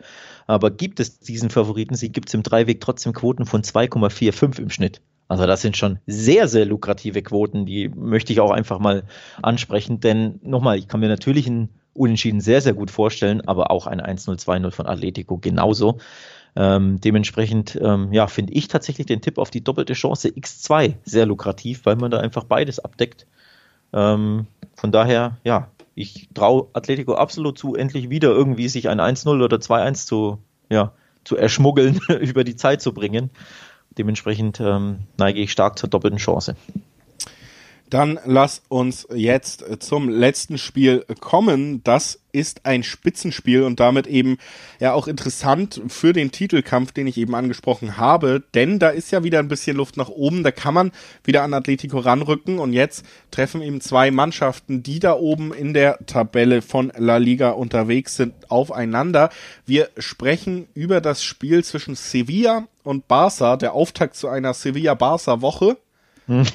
[0.47, 5.01] Aber gibt es diesen Favoritensieg, gibt es im Dreiweg trotzdem Quoten von 2,45 im Schnitt.
[5.29, 9.03] Also das sind schon sehr, sehr lukrative Quoten, die möchte ich auch einfach mal
[9.41, 10.01] ansprechen.
[10.01, 14.01] Denn nochmal, ich kann mir natürlich ein Unentschieden sehr, sehr gut vorstellen, aber auch ein
[14.01, 15.99] 1-0, 2-0 von Atletico genauso.
[16.55, 21.25] Ähm, dementsprechend, ähm, ja, finde ich tatsächlich den Tipp auf die doppelte Chance X2 sehr
[21.25, 23.25] lukrativ, weil man da einfach beides abdeckt.
[23.91, 29.43] Ähm, von daher, ja, ich traue Atletico absolut zu, endlich wieder irgendwie sich ein 1-0
[29.43, 30.39] oder 2-1 zu,
[30.69, 33.29] ja, zu erschmuggeln, über die Zeit zu bringen.
[33.97, 36.55] Dementsprechend ähm, neige ich stark zur doppelten Chance.
[37.93, 41.83] Dann lass uns jetzt zum letzten Spiel kommen.
[41.83, 44.39] Das ist ein Spitzenspiel und damit eben
[44.79, 49.23] ja auch interessant für den Titelkampf, den ich eben angesprochen habe, denn da ist ja
[49.23, 50.91] wieder ein bisschen Luft nach oben, da kann man
[51.23, 55.99] wieder an Atletico ranrücken und jetzt treffen eben zwei Mannschaften, die da oben in der
[56.07, 59.29] Tabelle von La Liga unterwegs sind, aufeinander.
[59.67, 65.77] Wir sprechen über das Spiel zwischen Sevilla und Barça, der Auftakt zu einer Sevilla-Barça-Woche.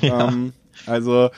[0.01, 0.29] Ja.
[0.29, 0.55] Ähm,
[0.87, 1.31] also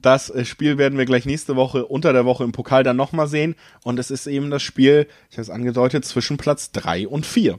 [0.00, 3.28] das äh, Spiel werden wir gleich nächste Woche unter der Woche im Pokal dann nochmal
[3.28, 3.56] sehen.
[3.82, 7.58] Und es ist eben das Spiel, ich habe es angedeutet, zwischen Platz drei und vier.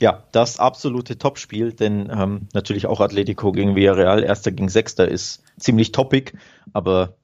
[0.00, 5.42] Ja, das absolute Topspiel, denn ähm, natürlich auch Atletico gegen Villarreal, erster gegen sechster ist
[5.58, 6.34] ziemlich toppig,
[6.72, 7.14] aber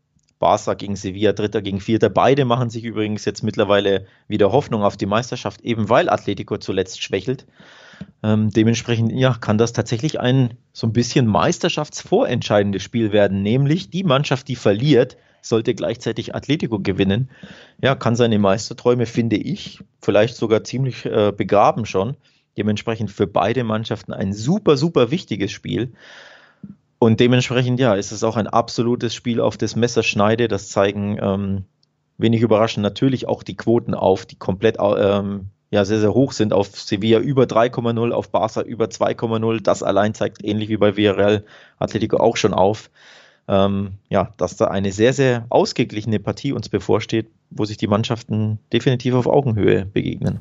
[0.40, 4.96] Barca gegen Sevilla, dritter gegen vierter, beide machen sich übrigens jetzt mittlerweile wieder Hoffnung auf
[4.96, 7.46] die Meisterschaft, eben weil Atletico zuletzt schwächelt.
[8.22, 14.04] Ähm, dementsprechend ja, kann das tatsächlich ein so ein bisschen meisterschaftsvorentscheidendes Spiel werden, nämlich die
[14.04, 17.30] Mannschaft, die verliert, sollte gleichzeitig Atletico gewinnen.
[17.82, 22.16] Ja, kann seine Meisterträume, finde ich, vielleicht sogar ziemlich äh, begraben schon.
[22.56, 25.92] Dementsprechend für beide Mannschaften ein super, super wichtiges Spiel.
[26.98, 30.48] Und dementsprechend, ja, ist es auch ein absolutes Spiel auf das Messerschneide.
[30.48, 31.64] Das zeigen ähm,
[32.16, 36.52] wenig überraschend natürlich auch die Quoten auf, die komplett ähm, ja sehr, sehr hoch sind.
[36.52, 39.60] Auf Sevilla über 3,0, auf Barca über 2,0.
[39.62, 41.44] Das allein zeigt ähnlich wie bei Villarreal
[41.78, 42.90] Atletico auch schon auf,
[43.48, 48.58] ähm, ja, dass da eine sehr, sehr ausgeglichene Partie uns bevorsteht, wo sich die Mannschaften
[48.72, 50.38] definitiv auf Augenhöhe begegnen.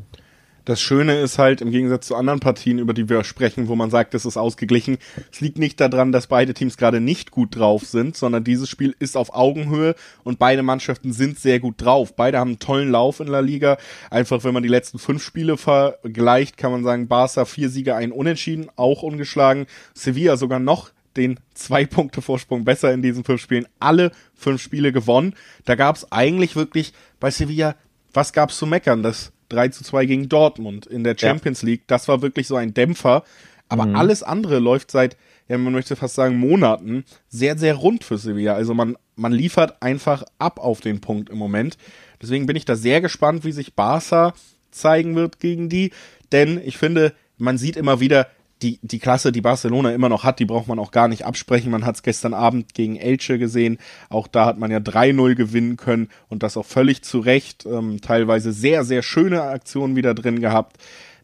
[0.66, 3.90] Das Schöne ist halt, im Gegensatz zu anderen Partien, über die wir sprechen, wo man
[3.90, 4.98] sagt, es ist ausgeglichen,
[5.30, 8.96] es liegt nicht daran, dass beide Teams gerade nicht gut drauf sind, sondern dieses Spiel
[8.98, 9.94] ist auf Augenhöhe
[10.24, 12.16] und beide Mannschaften sind sehr gut drauf.
[12.16, 13.78] Beide haben einen tollen Lauf in La Liga.
[14.10, 18.14] Einfach, wenn man die letzten fünf Spiele vergleicht, kann man sagen, Barca vier Siege, ein
[18.14, 19.66] Unentschieden, auch ungeschlagen.
[19.94, 23.68] Sevilla sogar noch den zwei Punkte Vorsprung besser in diesen fünf Spielen.
[23.82, 25.36] Alle fünf Spiele gewonnen.
[25.66, 27.76] Da gab es eigentlich wirklich bei Sevilla,
[28.14, 29.04] was gab's zu meckern?
[29.04, 31.68] Das 3 zu 2 gegen Dortmund in der Champions ja.
[31.70, 31.84] League.
[31.88, 33.24] Das war wirklich so ein Dämpfer.
[33.70, 33.96] Aber mhm.
[33.96, 35.18] alles andere läuft seit,
[35.48, 38.54] ja, man möchte fast sagen, Monaten sehr, sehr rund für Sevilla.
[38.54, 41.78] Also man, man liefert einfach ab auf den Punkt im Moment.
[42.22, 44.34] Deswegen bin ich da sehr gespannt, wie sich Barca
[44.72, 45.92] zeigen wird gegen die.
[46.32, 48.28] Denn ich finde, man sieht immer wieder,
[48.64, 51.70] die, die Klasse, die Barcelona immer noch hat, die braucht man auch gar nicht absprechen.
[51.70, 53.78] Man hat es gestern Abend gegen Elche gesehen.
[54.10, 57.66] Auch da hat man ja 3-0 gewinnen können und das auch völlig zu Recht.
[57.66, 60.78] Ähm, teilweise sehr, sehr schöne Aktionen wieder drin gehabt.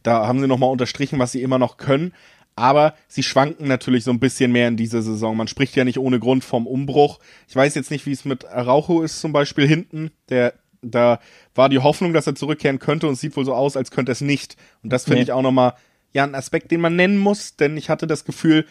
[0.04, 2.14] Da haben sie nochmal unterstrichen, was sie immer noch können.
[2.56, 5.38] aber sie schwanken natürlich so ein bisschen mehr in dieser Saison.
[5.38, 7.20] Man spricht ja nicht ohne Grund vom Umbruch.
[7.48, 10.12] Ich weiß jetzt nicht, wie es mit Araujo ist zum Beispiel hinten.
[10.28, 11.20] Der, da
[11.56, 14.12] war die Hoffnung, dass er zurückkehren könnte und es sieht wohl so aus, als könnte
[14.12, 14.58] es nicht.
[14.84, 15.24] Und das finde nee.
[15.24, 15.74] ich auch nochmal,
[16.14, 18.66] ja, ein Aspekt, den man nennen muss, denn ich hatte das Gefühl,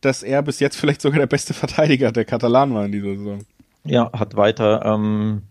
[0.00, 3.44] dass er bis jetzt vielleicht sogar der beste Verteidiger der Katalanen war in dieser Saison.
[3.84, 5.42] Ja, hat weiter ähm,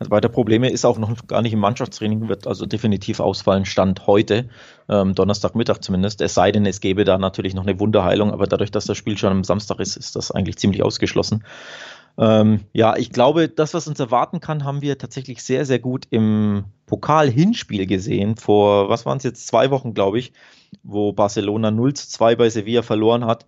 [0.00, 4.06] also weiter Probleme ist auch noch gar nicht im Mannschaftstraining, wird also definitiv ausfallen, Stand
[4.06, 4.48] heute,
[4.88, 6.22] ähm, Donnerstagmittag zumindest.
[6.22, 9.18] Es sei denn, es gäbe da natürlich noch eine Wunderheilung, aber dadurch, dass das Spiel
[9.18, 11.44] schon am Samstag ist, ist das eigentlich ziemlich ausgeschlossen.
[12.16, 16.06] Ähm, ja, ich glaube, das, was uns erwarten kann, haben wir tatsächlich sehr, sehr gut
[16.08, 18.36] im Pokal-Hinspiel gesehen.
[18.36, 20.32] Vor, was waren es jetzt, zwei Wochen, glaube ich,
[20.82, 23.46] wo Barcelona 0 zu 2 bei Sevilla verloren hat.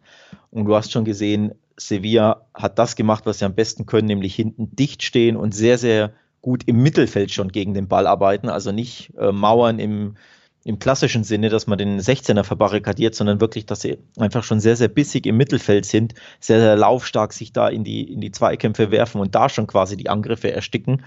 [0.50, 4.34] Und du hast schon gesehen, Sevilla hat das gemacht, was sie am besten können, nämlich
[4.34, 6.12] hinten dicht stehen und sehr, sehr
[6.42, 10.16] gut im Mittelfeld schon gegen den Ball arbeiten, also nicht äh, Mauern im,
[10.64, 14.76] im klassischen Sinne, dass man den 16er verbarrikadiert, sondern wirklich, dass sie einfach schon sehr,
[14.76, 18.90] sehr bissig im Mittelfeld sind, sehr, sehr laufstark sich da in die, in die Zweikämpfe
[18.90, 21.04] werfen und da schon quasi die Angriffe ersticken.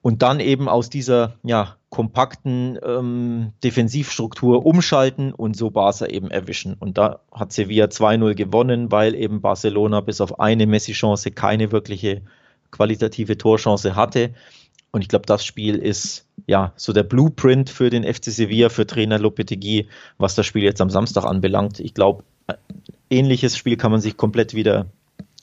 [0.00, 6.74] Und dann eben aus dieser ja, kompakten ähm, Defensivstruktur umschalten und so Barca eben erwischen.
[6.74, 12.22] Und da hat Sevilla 2-0 gewonnen, weil eben Barcelona bis auf eine Messi-Chance keine wirkliche
[12.70, 14.34] qualitative Torchance hatte.
[14.90, 18.86] Und ich glaube, das Spiel ist ja so der Blueprint für den FC Sevilla, für
[18.86, 21.80] Trainer Lopetegui, was das Spiel jetzt am Samstag anbelangt.
[21.80, 22.24] Ich glaube,
[23.10, 24.86] ähnliches Spiel kann man sich komplett wieder,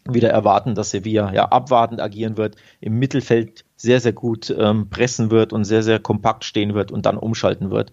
[0.07, 5.31] wieder erwarten, dass Sevilla ja abwartend agieren wird, im Mittelfeld sehr, sehr gut ähm, pressen
[5.31, 7.91] wird und sehr, sehr kompakt stehen wird und dann umschalten wird.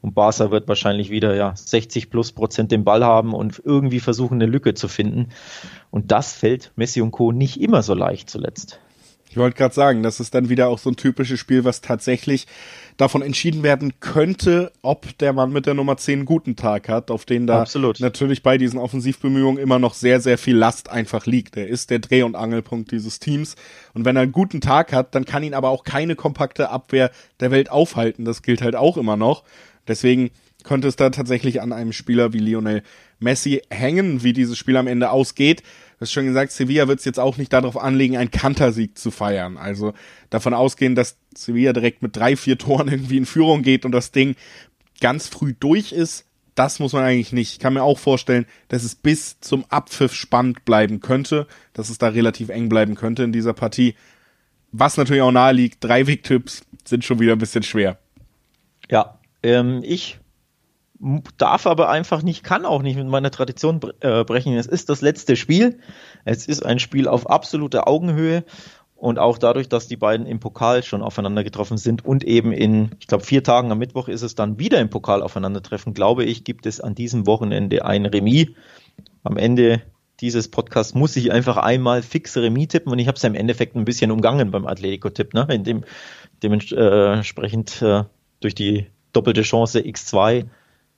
[0.00, 4.34] Und Barca wird wahrscheinlich wieder ja 60 plus Prozent den Ball haben und irgendwie versuchen,
[4.34, 5.28] eine Lücke zu finden.
[5.90, 7.32] Und das fällt Messi und Co.
[7.32, 8.80] nicht immer so leicht zuletzt.
[9.32, 12.46] Ich wollte gerade sagen, das ist dann wieder auch so ein typisches Spiel, was tatsächlich
[12.98, 17.10] davon entschieden werden könnte, ob der Mann mit der Nummer 10 einen guten Tag hat,
[17.10, 17.98] auf den da Absolut.
[18.00, 21.56] natürlich bei diesen Offensivbemühungen immer noch sehr, sehr viel Last einfach liegt.
[21.56, 23.56] Er ist der Dreh- und Angelpunkt dieses Teams.
[23.94, 27.10] Und wenn er einen guten Tag hat, dann kann ihn aber auch keine kompakte Abwehr
[27.40, 28.26] der Welt aufhalten.
[28.26, 29.44] Das gilt halt auch immer noch.
[29.88, 30.30] Deswegen
[30.62, 32.82] könnte es da tatsächlich an einem Spieler wie Lionel
[33.18, 35.62] Messi hängen, wie dieses Spiel am Ende ausgeht.
[36.02, 39.56] Hast schon gesagt, Sevilla wird es jetzt auch nicht darauf anlegen, einen Kantersieg zu feiern.
[39.56, 39.94] Also
[40.30, 44.10] davon ausgehen, dass Sevilla direkt mit drei, vier Toren irgendwie in Führung geht und das
[44.10, 44.34] Ding
[45.00, 46.26] ganz früh durch ist.
[46.56, 47.52] Das muss man eigentlich nicht.
[47.52, 51.98] Ich kann mir auch vorstellen, dass es bis zum Abpfiff spannend bleiben könnte, dass es
[51.98, 53.94] da relativ eng bleiben könnte in dieser Partie.
[54.72, 57.98] Was natürlich auch nahe liegt, drei Wegtipps sind schon wieder ein bisschen schwer.
[58.90, 60.18] Ja, ähm, ich
[61.36, 64.54] darf aber einfach nicht, kann auch nicht mit meiner Tradition äh, brechen.
[64.56, 65.80] Es ist das letzte Spiel.
[66.24, 68.44] Es ist ein Spiel auf absoluter Augenhöhe.
[68.94, 72.92] Und auch dadurch, dass die beiden im Pokal schon aufeinander getroffen sind und eben in,
[73.00, 76.44] ich glaube, vier Tagen am Mittwoch ist es dann wieder im Pokal aufeinandertreffen, glaube ich,
[76.44, 78.50] gibt es an diesem Wochenende ein Remis.
[79.24, 79.82] Am Ende
[80.20, 83.34] dieses Podcasts muss ich einfach einmal fixe Remis tippen und ich habe es ja im
[83.34, 85.48] Endeffekt ein bisschen umgangen beim Atletico-Tipp, ne?
[85.50, 85.82] in dem
[86.44, 88.04] dementsprechend äh,
[88.38, 90.46] durch die doppelte Chance X2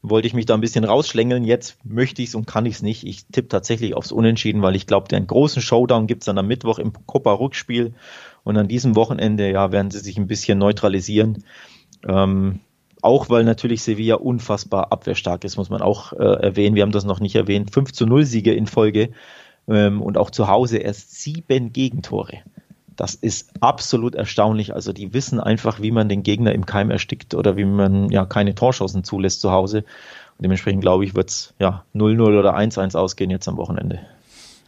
[0.07, 1.45] wollte ich mich da ein bisschen rausschlängeln.
[1.45, 3.07] Jetzt möchte ich es und kann ich es nicht.
[3.07, 6.47] Ich tippe tatsächlich aufs Unentschieden, weil ich glaube, den großen Showdown gibt es dann am
[6.47, 7.95] Mittwoch im Copa-Rückspiel.
[8.45, 11.45] Und an diesem Wochenende, ja, werden sie sich ein bisschen neutralisieren.
[12.07, 12.61] Ähm,
[13.01, 16.77] auch weil natürlich Sevilla unfassbar abwehrstark ist, muss man auch äh, erwähnen.
[16.77, 17.73] Wir haben das noch nicht erwähnt.
[17.73, 19.11] 5 zu 0 Siege in Folge
[19.69, 22.43] ähm, und auch zu Hause erst sieben Gegentore.
[22.97, 24.75] Das ist absolut erstaunlich.
[24.75, 28.25] Also die wissen einfach, wie man den Gegner im Keim erstickt oder wie man ja
[28.25, 29.79] keine Torschancen zulässt zu Hause.
[29.79, 34.01] Und dementsprechend glaube ich, wird es ja 0-0 oder 1-1 ausgehen jetzt am Wochenende.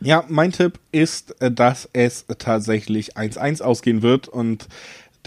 [0.01, 4.69] Ja, mein Tipp ist, äh, dass es tatsächlich 1-1 ausgehen wird und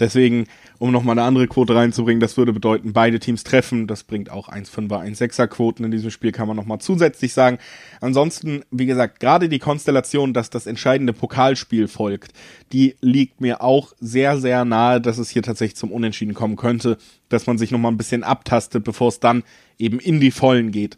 [0.00, 0.46] Deswegen,
[0.80, 3.86] um nochmal eine andere Quote reinzubringen, das würde bedeuten, beide Teams treffen.
[3.86, 7.58] Das bringt auch 1,5er, 1,6er Quoten in diesem Spiel, kann man nochmal zusätzlich sagen.
[8.00, 12.32] Ansonsten, wie gesagt, gerade die Konstellation, dass das entscheidende Pokalspiel folgt,
[12.72, 16.96] die liegt mir auch sehr, sehr nahe, dass es hier tatsächlich zum Unentschieden kommen könnte,
[17.28, 19.42] dass man sich nochmal ein bisschen abtastet, bevor es dann
[19.78, 20.96] eben in die Vollen geht.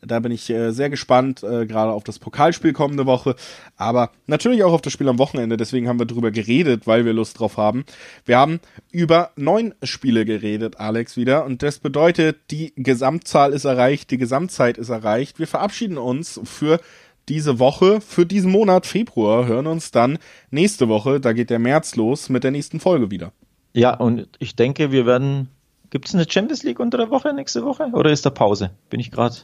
[0.00, 3.34] Da bin ich äh, sehr gespannt, äh, gerade auf das Pokalspiel kommende Woche,
[3.76, 5.56] aber natürlich auch auf das Spiel am Wochenende.
[5.56, 7.84] Deswegen haben wir drüber geredet, weil wir Lust drauf haben.
[8.24, 8.60] Wir haben
[8.92, 11.44] über neun Spiele geredet, Alex, wieder.
[11.44, 15.38] Und das bedeutet, die Gesamtzahl ist erreicht, die Gesamtzeit ist erreicht.
[15.38, 16.80] Wir verabschieden uns für
[17.28, 20.18] diese Woche, für diesen Monat Februar, hören uns dann
[20.50, 23.32] nächste Woche, da geht der März los, mit der nächsten Folge wieder.
[23.74, 25.48] Ja, und ich denke, wir werden.
[25.90, 27.88] Gibt es eine Champions League unter der Woche nächste Woche?
[27.92, 28.70] Oder ist da Pause?
[28.90, 29.36] Bin ich gerade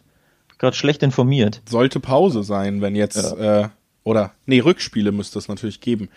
[0.64, 1.62] gerade schlecht informiert.
[1.68, 3.62] Sollte Pause sein, wenn jetzt, ja.
[3.62, 3.68] äh,
[4.02, 6.08] oder, nee, Rückspiele müsste es natürlich geben.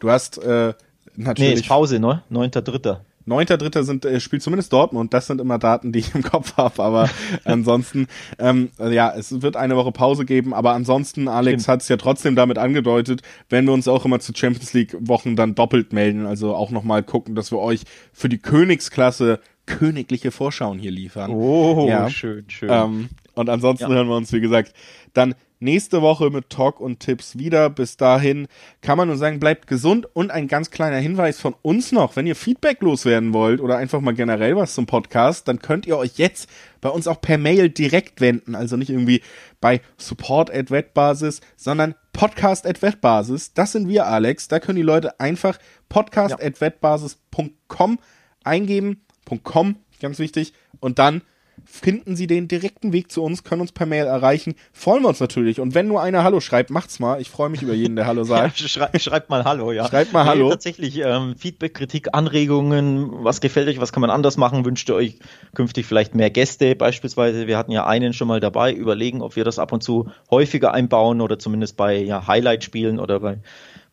[0.00, 0.74] Du hast, äh,
[1.16, 1.54] natürlich.
[1.54, 2.22] Nee, ist Pause, ne?
[2.30, 2.98] 9.3.
[3.26, 3.82] 9.3.
[3.84, 5.14] sind äh, spielt zumindest Dortmund.
[5.14, 6.82] Das sind immer Daten, die ich im Kopf habe.
[6.82, 7.08] Aber
[7.44, 8.06] ansonsten,
[8.38, 10.52] ähm, ja, es wird eine Woche Pause geben.
[10.52, 14.32] Aber ansonsten, Alex hat es ja trotzdem damit angedeutet, wenn wir uns auch immer zu
[14.34, 16.26] Champions League Wochen dann doppelt melden.
[16.26, 17.82] Also auch nochmal gucken, dass wir euch
[18.12, 21.30] für die Königsklasse königliche Vorschauen hier liefern.
[21.30, 22.10] Oh, ja.
[22.10, 22.68] schön, schön.
[22.70, 23.96] Ähm, und ansonsten ja.
[23.96, 24.72] hören wir uns, wie gesagt,
[25.12, 27.70] dann nächste Woche mit Talk und Tipps wieder.
[27.70, 28.46] Bis dahin
[28.82, 32.16] kann man nur sagen, bleibt gesund und ein ganz kleiner Hinweis von uns noch.
[32.16, 35.96] Wenn ihr Feedback loswerden wollt oder einfach mal generell was zum Podcast, dann könnt ihr
[35.96, 36.48] euch jetzt
[36.80, 38.54] bei uns auch per Mail direkt wenden.
[38.54, 39.22] Also nicht irgendwie
[39.60, 43.54] bei support at Wettbasis, sondern podcast at Wettbasis.
[43.54, 44.48] Das sind wir, Alex.
[44.48, 45.58] Da können die Leute einfach
[45.88, 47.98] podcast at wettbasis.com
[48.44, 49.00] eingeben.
[49.42, 50.52] .com, ganz wichtig.
[50.80, 51.22] Und dann
[51.64, 54.54] finden Sie den direkten Weg zu uns, können uns per Mail erreichen.
[54.72, 55.60] Freuen wir uns natürlich.
[55.60, 57.20] Und wenn nur einer Hallo schreibt, macht's mal.
[57.20, 58.60] Ich freue mich über jeden, der Hallo sagt.
[58.60, 59.86] ja, schrei schreibt mal Hallo, ja.
[59.88, 60.44] Schreibt mal Hallo.
[60.44, 63.24] Nee, tatsächlich ähm, Feedback, Kritik, Anregungen.
[63.24, 63.80] Was gefällt euch?
[63.80, 64.64] Was kann man anders machen?
[64.64, 65.18] Wünscht ihr euch
[65.54, 66.76] künftig vielleicht mehr Gäste?
[66.76, 68.72] Beispielsweise, wir hatten ja einen schon mal dabei.
[68.72, 73.20] Überlegen, ob wir das ab und zu häufiger einbauen oder zumindest bei ja, Highlight-Spielen oder
[73.20, 73.38] bei,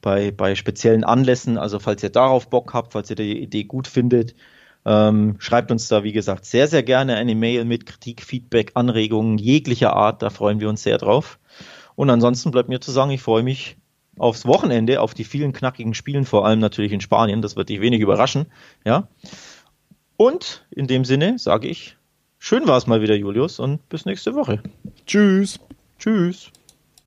[0.01, 1.57] bei, bei speziellen Anlässen.
[1.57, 4.35] Also, falls ihr darauf Bock habt, falls ihr die Idee gut findet,
[4.85, 9.37] ähm, schreibt uns da, wie gesagt, sehr, sehr gerne eine Mail mit Kritik, Feedback, Anregungen
[9.37, 10.21] jeglicher Art.
[10.21, 11.39] Da freuen wir uns sehr drauf.
[11.95, 13.77] Und ansonsten bleibt mir zu sagen, ich freue mich
[14.17, 17.41] aufs Wochenende, auf die vielen knackigen Spielen, vor allem natürlich in Spanien.
[17.41, 18.47] Das wird dich wenig überraschen.
[18.85, 19.07] Ja.
[20.17, 21.97] Und in dem Sinne sage ich,
[22.39, 24.61] schön war es mal wieder, Julius, und bis nächste Woche.
[25.05, 25.59] Tschüss.
[25.99, 26.51] Tschüss.